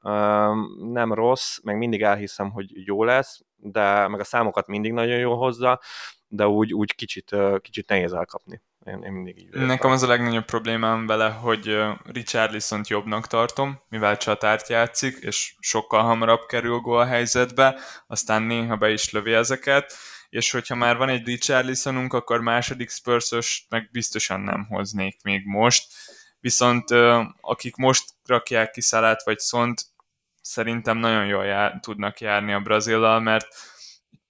Nem 0.78 1.12
rossz, 1.12 1.58
meg 1.62 1.76
mindig 1.76 2.02
elhiszem, 2.02 2.50
hogy 2.50 2.86
jó 2.86 3.04
lesz, 3.04 3.40
de 3.56 4.08
meg 4.08 4.20
a 4.20 4.24
számokat 4.24 4.66
mindig 4.66 4.92
nagyon 4.92 5.18
jól 5.18 5.36
hozza, 5.36 5.80
de 6.34 6.46
úgy, 6.46 6.72
úgy 6.72 6.94
kicsit, 6.94 7.36
kicsit 7.60 7.88
nehéz 7.88 8.12
elkapni. 8.12 8.62
Én, 8.86 9.02
én 9.02 9.12
mindig 9.12 9.38
így 9.38 9.48
Nekem 9.50 9.90
az 9.90 10.02
a 10.02 10.06
legnagyobb 10.06 10.44
problémám 10.44 11.06
vele, 11.06 11.28
hogy 11.30 11.78
Richarlison 12.04 12.80
jobbnak 12.84 13.26
tartom, 13.26 13.80
mivel 13.88 14.16
csatárt 14.16 14.68
játszik, 14.68 15.16
és 15.20 15.54
sokkal 15.58 16.02
hamarabb 16.02 16.46
kerül 16.46 16.78
gól 16.78 17.04
helyzetbe, 17.04 17.80
aztán 18.06 18.42
néha 18.42 18.76
be 18.76 18.90
is 18.90 19.10
lövi 19.10 19.32
ezeket, 19.32 19.92
és 20.28 20.50
hogyha 20.50 20.74
már 20.74 20.96
van 20.96 21.08
egy 21.08 21.26
Richarlisonunk, 21.26 22.12
akkor 22.12 22.40
második 22.40 22.90
spurs 22.90 23.66
meg 23.68 23.88
biztosan 23.92 24.40
nem 24.40 24.66
hoznék 24.68 25.22
még 25.22 25.46
most, 25.46 25.92
viszont 26.40 26.90
akik 27.40 27.76
most 27.76 28.04
rakják 28.26 28.70
ki 28.70 28.80
Szalát 28.80 29.24
vagy 29.24 29.38
Szont, 29.38 29.82
szerintem 30.40 30.98
nagyon 30.98 31.26
jól 31.26 31.44
jár, 31.44 31.78
tudnak 31.80 32.20
járni 32.20 32.52
a 32.52 32.60
Brazillal, 32.60 33.20
mert 33.20 33.46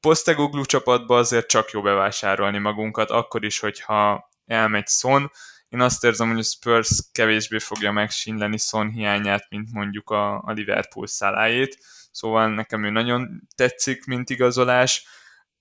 Postegoglu 0.04 0.64
csapatba 0.64 1.16
azért 1.16 1.46
csak 1.46 1.70
jó 1.70 1.82
bevásárolni 1.82 2.58
magunkat, 2.58 3.10
akkor 3.10 3.44
is, 3.44 3.58
hogyha 3.58 4.30
elmegy 4.46 4.88
Son. 4.88 5.30
én 5.68 5.80
azt 5.80 6.04
érzem, 6.04 6.28
hogy 6.28 6.38
a 6.38 6.42
Spurs 6.42 6.90
kevésbé 7.12 7.58
fogja 7.58 7.92
megsínleni 7.92 8.58
Son 8.58 8.90
hiányát, 8.90 9.46
mint 9.48 9.72
mondjuk 9.72 10.10
a, 10.10 10.34
a 10.34 10.52
Liverpool 10.52 11.06
szálájét, 11.06 11.78
szóval 12.10 12.54
nekem 12.54 12.84
ő 12.84 12.90
nagyon 12.90 13.48
tetszik, 13.56 14.04
mint 14.04 14.30
igazolás. 14.30 15.06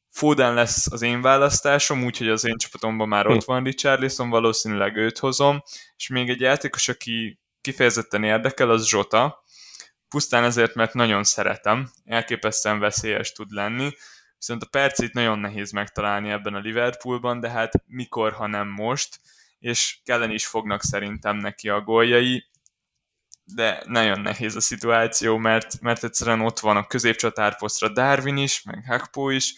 Foden 0.10 0.54
lesz 0.54 0.92
az 0.92 1.02
én 1.02 1.22
választásom, 1.22 2.04
úgyhogy 2.04 2.30
az 2.30 2.46
én 2.46 2.58
csapatomban 2.58 3.08
már 3.08 3.28
ott 3.28 3.44
hm. 3.44 3.52
van 3.52 3.64
Richarlison, 3.64 4.30
valószínűleg 4.30 4.96
őt 4.96 5.18
hozom, 5.18 5.64
és 5.96 6.08
még 6.08 6.30
egy 6.30 6.42
játékos, 6.42 6.88
aki 6.88 7.40
kifejezetten 7.62 8.24
érdekel, 8.24 8.70
az 8.70 8.88
Zsota, 8.88 9.44
pusztán 10.10 10.44
ezért, 10.44 10.76
mert 10.76 10.94
nagyon 10.94 11.24
szeretem, 11.24 11.92
elképesztően 12.06 12.80
veszélyes 12.80 13.32
tud 13.32 13.52
lenni, 13.52 13.94
viszont 14.46 14.64
a 14.64 14.70
percét 14.70 15.14
nagyon 15.14 15.40
nehéz 15.40 15.72
megtalálni 15.72 16.30
ebben 16.30 16.54
a 16.54 16.60
Liverpoolban, 16.60 17.40
de 17.40 17.50
hát 17.50 17.84
mikor, 17.88 18.34
ha 18.34 18.48
nem 18.48 18.68
most, 18.68 19.20
és 19.60 20.00
kelleni 20.04 20.34
is 20.34 20.46
fognak 20.46 20.82
szerintem 20.82 21.38
neki 21.38 21.70
a 21.70 21.82
góljai, 21.82 22.46
de 23.44 23.84
nagyon 23.86 24.20
nehéz 24.20 24.56
a 24.56 24.62
szituáció, 24.62 25.38
mert, 25.38 25.82
mert 25.82 26.04
egyszerűen 26.04 26.42
ott 26.42 26.60
van 26.60 26.78
a 26.78 26.88
középcsatárposztra 26.88 27.90
Darwin 27.90 28.38
is, 28.38 28.64
meg 28.64 28.86
Hakpo 28.88 29.30
is, 29.30 29.54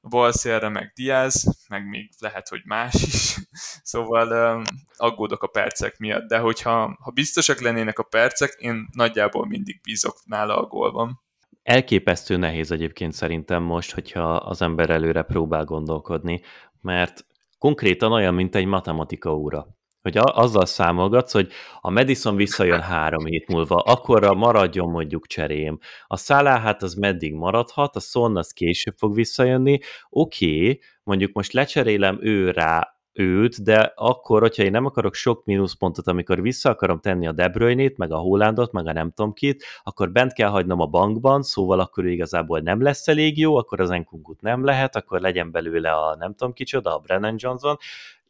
a 0.00 0.08
bal 0.08 0.32
szélre 0.32 0.68
meg 0.68 0.92
Diaz, 0.94 1.64
meg 1.68 1.88
még 1.88 2.10
lehet, 2.18 2.48
hogy 2.48 2.62
más 2.64 2.94
is. 2.94 3.36
szóval 3.92 4.56
um, 4.56 4.62
aggódok 4.96 5.42
a 5.42 5.46
percek 5.46 5.98
miatt, 5.98 6.28
de 6.28 6.38
hogyha 6.38 6.98
ha 7.00 7.10
biztosak 7.10 7.60
lennének 7.60 7.98
a 7.98 8.02
percek, 8.02 8.54
én 8.58 8.88
nagyjából 8.92 9.46
mindig 9.46 9.80
bízok 9.82 10.16
nála 10.24 10.56
a 10.56 10.66
gólban. 10.66 11.22
Elképesztő 11.64 12.36
nehéz 12.36 12.70
egyébként 12.70 13.12
szerintem 13.12 13.62
most, 13.62 13.92
hogyha 13.92 14.34
az 14.34 14.62
ember 14.62 14.90
előre 14.90 15.22
próbál 15.22 15.64
gondolkodni, 15.64 16.40
mert 16.80 17.26
konkrétan 17.58 18.12
olyan, 18.12 18.34
mint 18.34 18.54
egy 18.54 18.64
matematika 18.64 19.36
óra. 19.36 19.66
Hogy 20.02 20.16
azzal 20.16 20.66
számolgatsz, 20.66 21.32
hogy 21.32 21.52
a 21.80 21.90
Madison 21.90 22.36
visszajön 22.36 22.80
három 22.80 23.24
hét 23.24 23.48
múlva, 23.48 23.76
akkorra 23.76 24.34
maradjon 24.34 24.90
mondjuk 24.90 25.26
cserém. 25.26 25.78
A 26.06 26.16
Salah 26.16 26.62
hát 26.62 26.82
az 26.82 26.94
meddig 26.94 27.34
maradhat, 27.34 27.96
a 27.96 28.00
Son 28.00 28.36
az 28.36 28.52
később 28.52 28.94
fog 28.96 29.14
visszajönni. 29.14 29.78
Oké, 30.10 30.60
okay, 30.60 30.80
mondjuk 31.02 31.32
most 31.32 31.52
lecserélem 31.52 32.18
ő 32.20 32.50
rá 32.50 32.93
őt, 33.14 33.62
de 33.62 33.92
akkor, 33.94 34.40
hogyha 34.40 34.62
én 34.62 34.70
nem 34.70 34.84
akarok 34.84 35.14
sok 35.14 35.44
mínuszpontot, 35.44 36.06
amikor 36.06 36.42
vissza 36.42 36.70
akarom 36.70 37.00
tenni 37.00 37.26
a 37.26 37.32
De 37.32 37.48
Bruyne-t, 37.48 37.96
meg 37.96 38.12
a 38.12 38.16
Hollandot, 38.16 38.72
meg 38.72 38.86
a 38.86 38.92
nem 38.92 39.10
tudom 39.10 39.32
kit, 39.32 39.64
akkor 39.82 40.10
bent 40.10 40.32
kell 40.32 40.48
hagynom 40.48 40.80
a 40.80 40.86
bankban, 40.86 41.42
szóval 41.42 41.80
akkor 41.80 42.06
igazából 42.06 42.60
nem 42.60 42.82
lesz 42.82 43.08
elég 43.08 43.38
jó, 43.38 43.56
akkor 43.56 43.80
az 43.80 43.90
Enkungut 43.90 44.40
nem 44.40 44.64
lehet, 44.64 44.96
akkor 44.96 45.20
legyen 45.20 45.50
belőle 45.50 45.92
a 45.92 46.16
nem 46.16 46.34
tudom 46.34 46.52
kicsoda, 46.52 46.94
a 46.94 46.98
Brennan 46.98 47.34
Johnson, 47.38 47.76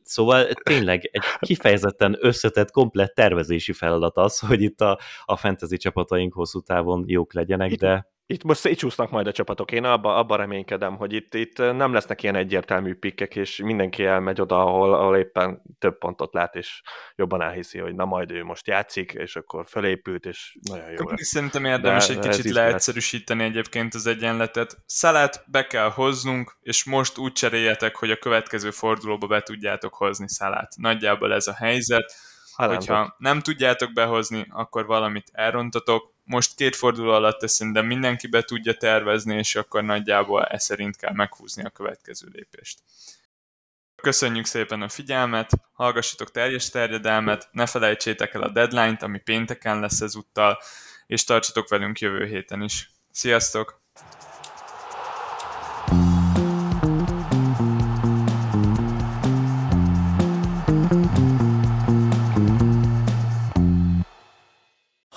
Szóval 0.07 0.47
tényleg 0.47 1.09
egy 1.13 1.23
kifejezetten 1.41 2.17
összetett, 2.21 2.71
komplett 2.71 3.15
tervezési 3.15 3.73
feladat 3.73 4.17
az, 4.17 4.39
hogy 4.39 4.63
itt 4.63 4.81
a, 4.81 4.99
a 5.25 5.37
fantasy 5.37 5.77
csapataink 5.77 6.33
hosszú 6.33 6.61
távon 6.61 7.05
jók 7.07 7.33
legyenek, 7.33 7.73
de 7.75 8.14
itt 8.27 8.45
most 8.45 8.61
szétcsúsznak 8.61 9.11
majd 9.11 9.27
a 9.27 9.33
csapatok. 9.33 9.73
Én 9.73 9.85
abba, 9.85 10.17
abba 10.17 10.37
reménykedem, 10.37 10.97
hogy 10.97 11.13
itt, 11.13 11.35
itt 11.35 11.59
nem 11.59 11.93
lesznek 11.93 12.23
ilyen 12.23 12.35
egyértelmű 12.35 12.95
pikkek, 12.95 13.37
és 13.37 13.57
mindenki 13.57 14.05
elmegy 14.05 14.41
oda, 14.41 14.61
ahol, 14.61 14.95
ahol 14.95 15.17
éppen 15.17 15.63
több 15.79 15.99
pontot 15.99 16.35
lát, 16.35 16.55
és 16.55 16.83
jobban 17.17 17.43
elhiszi, 17.43 17.79
hogy 17.79 17.95
na 17.95 18.05
majd 18.05 18.31
ő 18.31 18.45
most 18.45 18.67
játszik, 18.67 19.13
és 19.13 19.37
akkor 19.37 19.65
fölépült, 19.69 20.27
és 20.27 20.57
nagyon 20.71 20.91
jó 20.91 21.09
lesz. 21.09 21.27
Szerintem 21.27 21.65
érdemes 21.65 22.07
de, 22.07 22.15
egy 22.15 22.29
kicsit 22.29 22.53
leegyszerűsíteni 22.53 23.45
egyébként 23.45 23.95
az 23.95 24.07
egyenletet. 24.07 24.77
Szalát 24.87 25.45
be 25.47 25.67
kell 25.67 25.91
hoznunk, 25.91 26.57
és 26.61 26.85
most 26.85 27.19
úgy 27.19 27.33
cseréljetek, 27.33 27.97
hogy 27.97 28.11
a 28.11 28.17
következő 28.17 28.71
fordulóba 28.71 29.27
be 29.27 29.41
tudjátok 29.41 29.95
hozni 29.95 30.29
szalát. 30.29 30.73
Nagyjából 30.77 31.33
ez 31.33 31.47
a 31.47 31.55
helyzet. 31.55 32.15
Hálán 32.57 32.77
Hogyha 32.77 33.15
nem 33.19 33.41
tudjátok 33.41 33.93
behozni, 33.93 34.47
akkor 34.51 34.87
valamit 34.87 35.31
elrontatok, 35.33 36.13
most 36.25 36.55
két 36.55 36.77
forduló 36.77 37.11
alatt 37.11 37.43
ezt 37.43 37.55
szerintem 37.55 37.87
mindenki 37.87 38.27
be 38.27 38.43
tudja 38.43 38.75
tervezni, 38.75 39.37
és 39.37 39.55
akkor 39.55 39.83
nagyjából 39.85 40.45
e 40.45 40.59
szerint 40.59 40.97
kell 40.97 41.13
meghúzni 41.13 41.65
a 41.65 41.71
következő 41.71 42.29
lépést. 42.33 42.79
Köszönjük 44.03 44.45
szépen 44.45 44.83
a 44.83 44.89
figyelmet, 44.89 45.51
hallgassatok 45.73 46.31
teljes 46.31 46.71
terjedelmet, 46.71 47.49
ne 47.53 47.67
felejtsétek 47.67 48.35
el 48.35 48.43
a 48.43 48.49
deadline-t, 48.49 49.03
ami 49.03 49.19
pénteken 49.19 49.81
lesz 49.81 50.01
ezúttal, 50.01 50.59
és 51.07 51.25
tartsatok 51.25 51.69
velünk 51.69 51.99
jövő 51.99 52.27
héten 52.27 52.63
is. 52.63 52.91
Sziasztok! 53.11 53.83